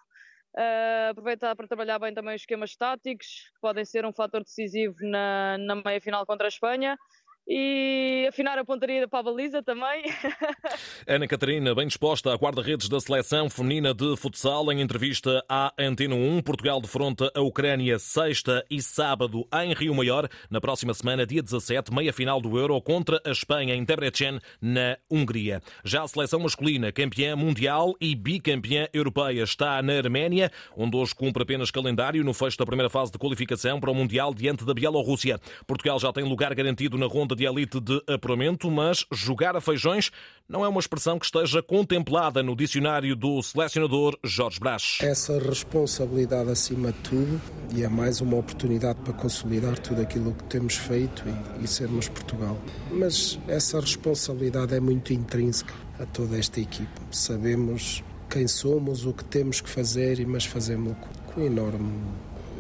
Uh, 0.56 1.10
aproveitar 1.10 1.54
para 1.54 1.68
trabalhar 1.68 1.98
bem 1.98 2.12
também 2.12 2.34
os 2.34 2.42
esquemas 2.42 2.74
táticos, 2.74 3.26
que 3.54 3.60
podem 3.60 3.84
ser 3.84 4.04
um 4.04 4.12
fator 4.12 4.42
decisivo 4.42 4.96
na, 5.02 5.56
na 5.58 5.76
meia-final 5.76 6.26
contra 6.26 6.46
a 6.46 6.48
Espanha 6.48 6.96
e 7.48 8.26
afinar 8.28 8.58
a 8.58 8.64
pontaria 8.64 9.08
para 9.08 9.20
a 9.20 9.22
baliza 9.22 9.62
também. 9.62 10.04
Ana 11.08 11.26
Catarina, 11.26 11.74
bem 11.74 11.86
disposta 11.86 12.30
à 12.30 12.36
guarda-redes 12.36 12.90
da 12.90 13.00
seleção 13.00 13.48
feminina 13.48 13.94
de 13.94 14.16
futsal, 14.18 14.70
em 14.70 14.82
entrevista 14.82 15.42
à 15.48 15.72
Antena 15.78 16.14
1. 16.14 16.42
Portugal 16.42 16.78
defronta 16.78 17.32
a 17.34 17.40
Ucrânia 17.40 17.98
sexta 17.98 18.62
e 18.70 18.82
sábado 18.82 19.48
em 19.62 19.72
Rio 19.72 19.94
Maior. 19.94 20.28
Na 20.50 20.60
próxima 20.60 20.92
semana, 20.92 21.26
dia 21.26 21.42
17, 21.42 21.92
meia-final 21.92 22.38
do 22.38 22.58
Euro 22.58 22.78
contra 22.82 23.18
a 23.24 23.30
Espanha 23.30 23.74
em 23.74 23.82
Debrecen, 23.82 24.38
na 24.60 24.98
Hungria. 25.10 25.62
Já 25.82 26.02
a 26.02 26.08
seleção 26.08 26.40
masculina, 26.40 26.92
campeã 26.92 27.34
mundial 27.34 27.94
e 27.98 28.14
bicampeã 28.14 28.88
europeia, 28.92 29.42
está 29.42 29.80
na 29.80 29.94
Arménia, 29.94 30.52
onde 30.76 30.96
hoje 30.96 31.14
cumpre 31.14 31.44
apenas 31.44 31.70
calendário 31.70 32.22
no 32.22 32.34
fecho 32.34 32.58
da 32.58 32.66
primeira 32.66 32.90
fase 32.90 33.10
de 33.10 33.18
qualificação 33.18 33.80
para 33.80 33.90
o 33.90 33.94
Mundial 33.94 34.34
diante 34.34 34.66
da 34.66 34.74
Bielorrússia. 34.74 35.40
Portugal 35.66 35.98
já 35.98 36.12
tem 36.12 36.24
lugar 36.24 36.54
garantido 36.54 36.98
na 36.98 37.06
ronda 37.06 37.37
de 37.38 37.46
elite 37.46 37.80
de 37.80 38.02
apuramento, 38.08 38.68
mas 38.68 39.06
jogar 39.12 39.54
a 39.54 39.60
feijões 39.60 40.10
não 40.48 40.64
é 40.64 40.68
uma 40.68 40.80
expressão 40.80 41.18
que 41.18 41.24
esteja 41.24 41.62
contemplada 41.62 42.42
no 42.42 42.56
dicionário 42.56 43.14
do 43.14 43.40
selecionador 43.42 44.18
Jorge 44.24 44.58
Brás. 44.58 44.98
Essa 45.00 45.38
responsabilidade 45.38 46.50
acima 46.50 46.90
de 46.90 46.98
tudo 46.98 47.40
e 47.72 47.84
é 47.84 47.88
mais 47.88 48.20
uma 48.20 48.36
oportunidade 48.36 48.98
para 49.02 49.12
consolidar 49.12 49.78
tudo 49.78 50.02
aquilo 50.02 50.34
que 50.34 50.44
temos 50.44 50.74
feito 50.74 51.22
e, 51.60 51.64
e 51.64 51.68
sermos 51.68 52.08
Portugal. 52.08 52.58
Mas 52.90 53.38
essa 53.46 53.80
responsabilidade 53.80 54.74
é 54.74 54.80
muito 54.80 55.12
intrínseca 55.12 55.74
a 56.00 56.06
toda 56.06 56.36
esta 56.36 56.60
equipe. 56.60 56.88
Sabemos 57.12 58.02
quem 58.28 58.48
somos, 58.48 59.06
o 59.06 59.12
que 59.12 59.24
temos 59.24 59.60
que 59.60 59.70
fazer, 59.70 60.26
mas 60.26 60.44
fazemos 60.44 60.96
com 61.26 61.40
enorme 61.42 61.92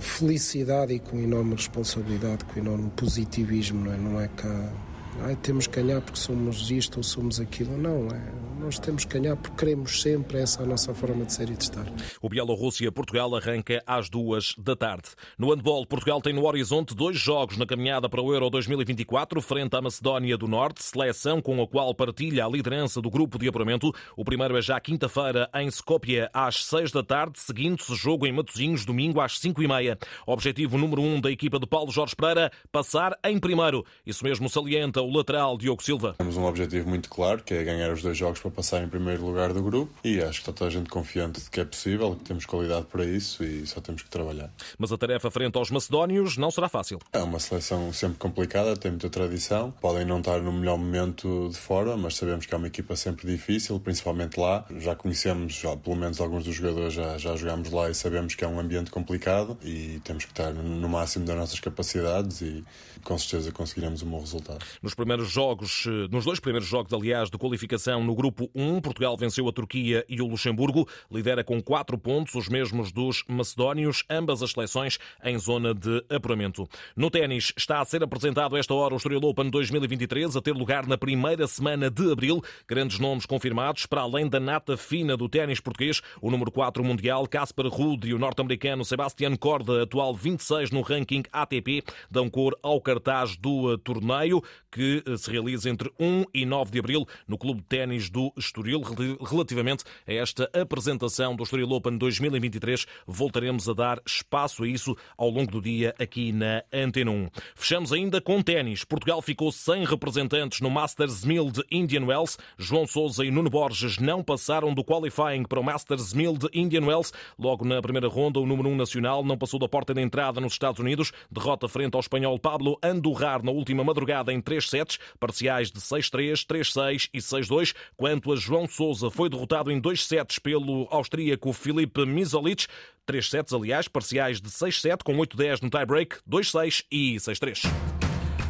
felicidade 0.00 0.94
e 0.94 0.98
com 0.98 1.18
enorme 1.18 1.54
responsabilidade, 1.54 2.44
com 2.44 2.58
enorme 2.58 2.90
positivismo, 2.96 3.84
não 3.84 3.92
é? 3.92 3.96
Não 3.96 4.20
é 4.20 4.28
que 4.28 5.36
temos 5.42 5.66
que 5.66 5.80
ganhar 5.80 6.00
porque 6.00 6.18
somos 6.18 6.70
isto 6.70 6.98
ou 6.98 7.02
somos 7.02 7.40
aquilo, 7.40 7.76
não, 7.76 8.08
é, 8.08 8.20
nós 8.58 8.78
temos 8.78 9.04
que 9.04 9.18
ganhar 9.18 9.36
porque 9.36 9.56
queremos 9.56 10.02
sempre, 10.02 10.38
essa 10.38 10.60
é 10.60 10.64
a 10.64 10.66
nossa 10.66 10.92
forma 10.92 11.24
de 11.24 11.32
ser 11.32 11.48
e 11.48 11.56
de 11.56 11.62
estar. 11.62 11.86
O 12.20 12.28
Bielorrússia-Portugal 12.28 13.34
arranca 13.36 13.82
às 13.86 14.10
duas 14.10 14.54
da 14.58 14.74
tarde. 14.74 15.08
No 15.38 15.50
handball, 15.50 15.86
Portugal 15.86 16.20
tem 16.20 16.32
no 16.32 16.44
horizonte 16.44 16.94
dois 16.94 17.16
jogos 17.16 17.56
na 17.56 17.66
caminhada 17.66 18.08
para 18.08 18.20
o 18.20 18.32
Euro 18.32 18.50
2024, 18.50 19.40
frente 19.40 19.76
à 19.76 19.80
Macedónia 19.80 20.36
do 20.36 20.48
Norte, 20.48 20.82
seleção 20.82 21.40
com 21.40 21.62
a 21.62 21.66
qual 21.66 21.94
partilha 21.94 22.44
a 22.44 22.48
liderança 22.48 23.00
do 23.00 23.10
grupo 23.10 23.38
de 23.38 23.48
apuramento. 23.48 23.92
O 24.16 24.24
primeiro 24.24 24.56
é 24.56 24.62
já 24.62 24.80
quinta-feira 24.80 25.48
em 25.54 25.68
Skopje, 25.68 26.28
às 26.32 26.64
seis 26.64 26.90
da 26.90 27.02
tarde, 27.02 27.38
seguindo-se 27.38 27.94
jogo 27.94 28.26
em 28.26 28.32
Matosinhos, 28.32 28.84
domingo 28.84 29.20
às 29.20 29.38
cinco 29.38 29.62
e 29.62 29.68
meia. 29.68 29.96
Objetivo 30.26 30.76
número 30.76 31.00
um 31.00 31.20
da 31.20 31.30
equipa 31.30 31.58
de 31.58 31.66
Paulo 31.66 31.92
Jorge 31.92 32.16
Pereira, 32.16 32.50
passar 32.72 33.16
em 33.24 33.38
primeiro. 33.38 33.84
Isso 34.04 34.24
mesmo 34.24 34.48
salienta 34.48 35.00
o 35.00 35.10
lateral 35.10 35.56
Diogo 35.56 35.82
Silva. 35.82 36.14
Temos 36.18 36.36
um 36.36 36.44
objetivo 36.44 36.88
muito 36.88 37.08
claro, 37.08 37.42
que 37.42 37.54
é 37.54 37.62
ganhar 37.62 37.92
os 37.92 38.02
dois 38.02 38.16
jogos 38.16 38.40
para 38.40 38.47
passar 38.50 38.82
em 38.82 38.88
primeiro 38.88 39.24
lugar 39.24 39.52
do 39.52 39.62
grupo 39.62 39.92
e 40.04 40.20
acho 40.20 40.34
que 40.34 40.50
está 40.50 40.52
toda 40.52 40.68
a 40.68 40.72
gente 40.72 40.88
confiante 40.88 41.40
de 41.40 41.50
que 41.50 41.60
é 41.60 41.64
possível, 41.64 42.14
que 42.16 42.24
temos 42.24 42.46
qualidade 42.46 42.86
para 42.86 43.04
isso 43.04 43.44
e 43.44 43.66
só 43.66 43.80
temos 43.80 44.02
que 44.02 44.10
trabalhar. 44.10 44.50
Mas 44.78 44.92
a 44.92 44.98
tarefa 44.98 45.30
frente 45.30 45.56
aos 45.56 45.70
macedónios 45.70 46.36
não 46.36 46.50
será 46.50 46.68
fácil. 46.68 46.98
É 47.12 47.18
uma 47.18 47.38
seleção 47.38 47.92
sempre 47.92 48.18
complicada, 48.18 48.76
tem 48.76 48.90
muita 48.90 49.10
tradição, 49.10 49.70
podem 49.70 50.04
não 50.04 50.18
estar 50.18 50.40
no 50.40 50.52
melhor 50.52 50.78
momento 50.78 51.48
de 51.50 51.56
fora, 51.56 51.96
mas 51.96 52.16
sabemos 52.16 52.46
que 52.46 52.54
é 52.54 52.56
uma 52.56 52.66
equipa 52.66 52.96
sempre 52.96 53.26
difícil, 53.26 53.78
principalmente 53.80 54.38
lá. 54.38 54.64
Já 54.78 54.94
conhecemos, 54.94 55.54
já, 55.54 55.76
pelo 55.76 55.96
menos 55.96 56.20
alguns 56.20 56.44
dos 56.44 56.54
jogadores 56.54 56.94
já, 56.94 57.18
já 57.18 57.36
jogámos 57.36 57.70
lá 57.70 57.90
e 57.90 57.94
sabemos 57.94 58.34
que 58.34 58.44
é 58.44 58.48
um 58.48 58.58
ambiente 58.58 58.90
complicado 58.90 59.56
e 59.62 60.00
temos 60.04 60.24
que 60.24 60.32
estar 60.32 60.52
no 60.52 60.88
máximo 60.88 61.24
das 61.24 61.36
nossas 61.36 61.60
capacidades 61.60 62.40
e 62.40 62.64
com 63.02 63.16
certeza 63.16 63.52
conseguiremos 63.52 64.02
um 64.02 64.10
bom 64.10 64.20
resultado. 64.20 64.64
Nos 64.82 64.94
primeiros 64.94 65.30
jogos, 65.30 65.84
eh, 65.86 66.08
nos 66.10 66.24
dois 66.24 66.40
primeiros 66.40 66.68
jogos, 66.68 66.92
aliás, 66.92 67.30
de 67.30 67.38
qualificação 67.38 68.04
no 68.04 68.14
grupo 68.14 68.37
1, 68.54 68.80
Portugal 68.80 69.16
venceu 69.16 69.48
a 69.48 69.52
Turquia 69.52 70.04
e 70.08 70.20
o 70.20 70.26
Luxemburgo, 70.26 70.86
lidera 71.10 71.42
com 71.42 71.62
4 71.62 71.96
pontos, 71.98 72.34
os 72.34 72.48
mesmos 72.48 72.92
dos 72.92 73.24
macedónios, 73.26 74.04
ambas 74.10 74.42
as 74.42 74.52
seleções 74.52 74.98
em 75.24 75.38
zona 75.38 75.74
de 75.74 76.04
apuramento. 76.10 76.68
No 76.94 77.10
ténis, 77.10 77.52
está 77.56 77.80
a 77.80 77.84
ser 77.84 78.02
apresentado 78.02 78.56
esta 78.56 78.74
hora 78.74 78.94
o 78.94 78.96
Estoril 78.96 79.20
Open 79.22 79.50
2023, 79.50 80.36
a 80.36 80.40
ter 80.40 80.52
lugar 80.52 80.86
na 80.86 80.98
primeira 80.98 81.46
semana 81.46 81.90
de 81.90 82.12
abril. 82.12 82.42
Grandes 82.66 82.98
nomes 82.98 83.26
confirmados, 83.26 83.86
para 83.86 84.02
além 84.02 84.28
da 84.28 84.38
nata 84.38 84.76
fina 84.76 85.16
do 85.16 85.28
ténis 85.28 85.60
português, 85.60 86.00
o 86.20 86.30
número 86.30 86.50
4 86.50 86.82
mundial, 86.84 87.26
Casper 87.26 87.66
Ruud 87.68 88.08
e 88.08 88.14
o 88.14 88.18
norte-americano 88.18 88.84
Sebastian 88.84 89.36
Corda, 89.36 89.82
atual 89.82 90.14
26 90.14 90.70
no 90.70 90.82
ranking 90.82 91.22
ATP, 91.32 91.82
dão 92.10 92.28
cor 92.28 92.56
ao 92.62 92.80
cartaz 92.80 93.36
do 93.36 93.76
torneio 93.78 94.42
que 94.70 95.02
eh, 95.06 95.16
se 95.16 95.30
realiza 95.30 95.68
entre 95.70 95.90
1 95.98 96.24
e 96.32 96.44
9 96.44 96.70
de 96.70 96.78
abril 96.78 97.06
no 97.26 97.38
Clube 97.38 97.60
de 97.60 97.66
Ténis 97.66 98.10
do 98.10 98.27
Estoril. 98.36 98.82
Relativamente 99.20 99.84
a 100.06 100.12
esta 100.12 100.50
apresentação 100.52 101.34
do 101.34 101.42
Estoril 101.42 101.70
Open 101.70 101.96
2023, 101.96 102.86
voltaremos 103.06 103.68
a 103.68 103.72
dar 103.72 104.00
espaço 104.06 104.64
a 104.64 104.68
isso 104.68 104.96
ao 105.16 105.30
longo 105.30 105.50
do 105.50 105.60
dia 105.60 105.94
aqui 105.98 106.32
na 106.32 106.62
Antena 106.72 107.10
1. 107.10 107.28
Fechamos 107.54 107.92
ainda 107.92 108.20
com 108.20 108.42
ténis. 108.42 108.84
Portugal 108.84 109.20
ficou 109.22 109.52
sem 109.52 109.84
representantes 109.84 110.60
no 110.60 110.70
Masters 110.70 111.24
1000 111.24 111.50
de 111.50 111.64
Indian 111.70 112.04
Wells. 112.04 112.36
João 112.56 112.86
Sousa 112.86 113.24
e 113.24 113.30
Nuno 113.30 113.50
Borges 113.50 113.98
não 113.98 114.22
passaram 114.22 114.72
do 114.74 114.84
qualifying 114.84 115.44
para 115.44 115.60
o 115.60 115.64
Masters 115.64 116.12
1000 116.12 116.38
de 116.38 116.48
Indian 116.52 116.84
Wells. 116.84 117.12
Logo 117.38 117.64
na 117.64 117.80
primeira 117.80 118.08
ronda, 118.08 118.40
o 118.40 118.46
número 118.46 118.68
1 118.68 118.76
nacional 118.76 119.24
não 119.24 119.38
passou 119.38 119.58
da 119.58 119.68
porta 119.68 119.94
de 119.94 120.00
entrada 120.00 120.40
nos 120.40 120.52
Estados 120.52 120.80
Unidos. 120.80 121.12
Derrota 121.30 121.68
frente 121.68 121.94
ao 121.94 122.00
espanhol 122.00 122.38
Pablo 122.38 122.78
Andurrar 122.82 123.42
na 123.42 123.50
última 123.50 123.84
madrugada 123.84 124.32
em 124.32 124.40
3 124.40 124.68
sets, 124.68 124.98
parciais 125.18 125.70
de 125.70 125.80
6-3, 125.80 126.46
3-6 126.46 127.08
e 127.12 127.18
6-2. 127.18 127.74
Quanto 128.18 128.32
a 128.32 128.36
João 128.36 128.66
Sousa, 128.66 129.12
foi 129.12 129.28
derrotado 129.28 129.70
em 129.70 129.78
dois 129.78 130.04
sets 130.04 130.40
pelo 130.40 130.88
austríaco 130.90 131.52
Filipe 131.52 132.04
Misolic. 132.04 132.66
Três 133.06 133.30
sets, 133.30 133.52
aliás, 133.52 133.86
parciais 133.86 134.40
de 134.40 134.48
6-7, 134.48 135.04
com 135.04 135.16
8-10 135.18 135.62
no 135.62 135.70
tie-break, 135.70 136.16
2-6 136.28 136.84
e 136.90 137.14
6-3. 137.14 137.70